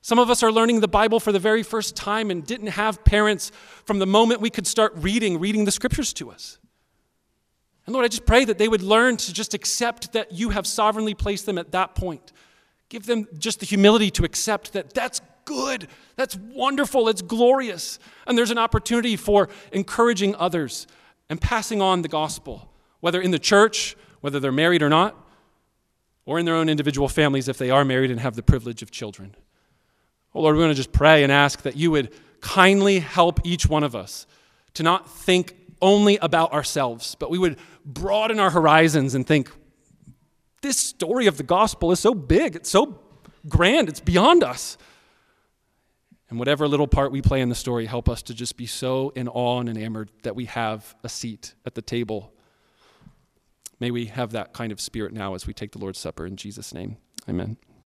Some 0.00 0.18
of 0.18 0.30
us 0.30 0.42
are 0.42 0.50
learning 0.50 0.80
the 0.80 0.88
Bible 0.88 1.20
for 1.20 1.30
the 1.30 1.38
very 1.38 1.62
first 1.62 1.94
time 1.94 2.30
and 2.30 2.44
didn't 2.44 2.68
have 2.68 3.04
parents 3.04 3.52
from 3.84 4.00
the 4.00 4.06
moment 4.06 4.40
we 4.40 4.50
could 4.50 4.66
start 4.66 4.92
reading, 4.96 5.38
reading 5.38 5.64
the 5.64 5.70
scriptures 5.70 6.12
to 6.14 6.30
us. 6.30 6.58
And 7.86 7.92
Lord, 7.92 8.04
I 8.04 8.08
just 8.08 8.26
pray 8.26 8.44
that 8.44 8.58
they 8.58 8.68
would 8.68 8.82
learn 8.82 9.16
to 9.18 9.32
just 9.32 9.54
accept 9.54 10.12
that 10.12 10.32
you 10.32 10.50
have 10.50 10.66
sovereignly 10.66 11.14
placed 11.14 11.46
them 11.46 11.58
at 11.58 11.70
that 11.72 11.94
point. 11.94 12.32
Give 12.88 13.06
them 13.06 13.28
just 13.38 13.60
the 13.60 13.66
humility 13.66 14.10
to 14.12 14.24
accept 14.24 14.72
that 14.72 14.92
that's 14.92 15.20
good, 15.44 15.88
that's 16.16 16.36
wonderful, 16.36 17.08
it's 17.08 17.22
glorious. 17.22 17.98
And 18.26 18.36
there's 18.36 18.50
an 18.50 18.58
opportunity 18.58 19.16
for 19.16 19.48
encouraging 19.72 20.34
others 20.36 20.86
and 21.28 21.40
passing 21.40 21.80
on 21.80 22.02
the 22.02 22.08
gospel, 22.08 22.72
whether 23.00 23.20
in 23.20 23.30
the 23.30 23.38
church, 23.38 23.96
whether 24.20 24.40
they're 24.40 24.52
married 24.52 24.82
or 24.82 24.88
not, 24.88 25.16
or 26.24 26.38
in 26.38 26.46
their 26.46 26.54
own 26.54 26.68
individual 26.68 27.08
families 27.08 27.48
if 27.48 27.58
they 27.58 27.70
are 27.70 27.84
married 27.84 28.10
and 28.10 28.20
have 28.20 28.36
the 28.36 28.42
privilege 28.42 28.82
of 28.82 28.90
children. 28.90 29.34
Oh 30.34 30.42
Lord, 30.42 30.54
we're 30.56 30.62
going 30.62 30.70
to 30.70 30.76
just 30.76 30.92
pray 30.92 31.22
and 31.22 31.32
ask 31.32 31.62
that 31.62 31.76
you 31.76 31.90
would 31.90 32.12
kindly 32.40 33.00
help 33.00 33.40
each 33.44 33.66
one 33.66 33.84
of 33.84 33.94
us 33.94 34.26
to 34.74 34.82
not 34.82 35.10
think 35.10 35.54
only 35.80 36.16
about 36.18 36.52
ourselves, 36.52 37.16
but 37.16 37.30
we 37.30 37.38
would 37.38 37.58
broaden 37.84 38.38
our 38.38 38.50
horizons 38.50 39.14
and 39.14 39.26
think, 39.26 39.50
this 40.62 40.78
story 40.78 41.26
of 41.26 41.36
the 41.36 41.42
gospel 41.42 41.90
is 41.90 41.98
so 41.98 42.14
big, 42.14 42.54
it's 42.54 42.70
so 42.70 43.00
grand, 43.48 43.88
it's 43.88 44.00
beyond 44.00 44.44
us. 44.44 44.78
And 46.30 46.38
whatever 46.38 46.66
little 46.66 46.86
part 46.86 47.12
we 47.12 47.20
play 47.20 47.40
in 47.40 47.48
the 47.48 47.54
story, 47.54 47.84
help 47.84 48.08
us 48.08 48.22
to 48.22 48.34
just 48.34 48.56
be 48.56 48.64
so 48.64 49.10
in 49.16 49.28
awe 49.28 49.60
and 49.60 49.68
enamored 49.68 50.10
that 50.22 50.34
we 50.34 50.46
have 50.46 50.94
a 51.02 51.08
seat 51.08 51.54
at 51.66 51.74
the 51.74 51.82
table. 51.82 52.32
May 53.82 53.90
we 53.90 54.04
have 54.04 54.30
that 54.30 54.52
kind 54.52 54.70
of 54.70 54.80
spirit 54.80 55.12
now 55.12 55.34
as 55.34 55.44
we 55.44 55.52
take 55.52 55.72
the 55.72 55.80
Lord's 55.80 55.98
Supper 55.98 56.24
in 56.24 56.36
Jesus' 56.36 56.72
name. 56.72 56.98
Amen. 57.28 57.56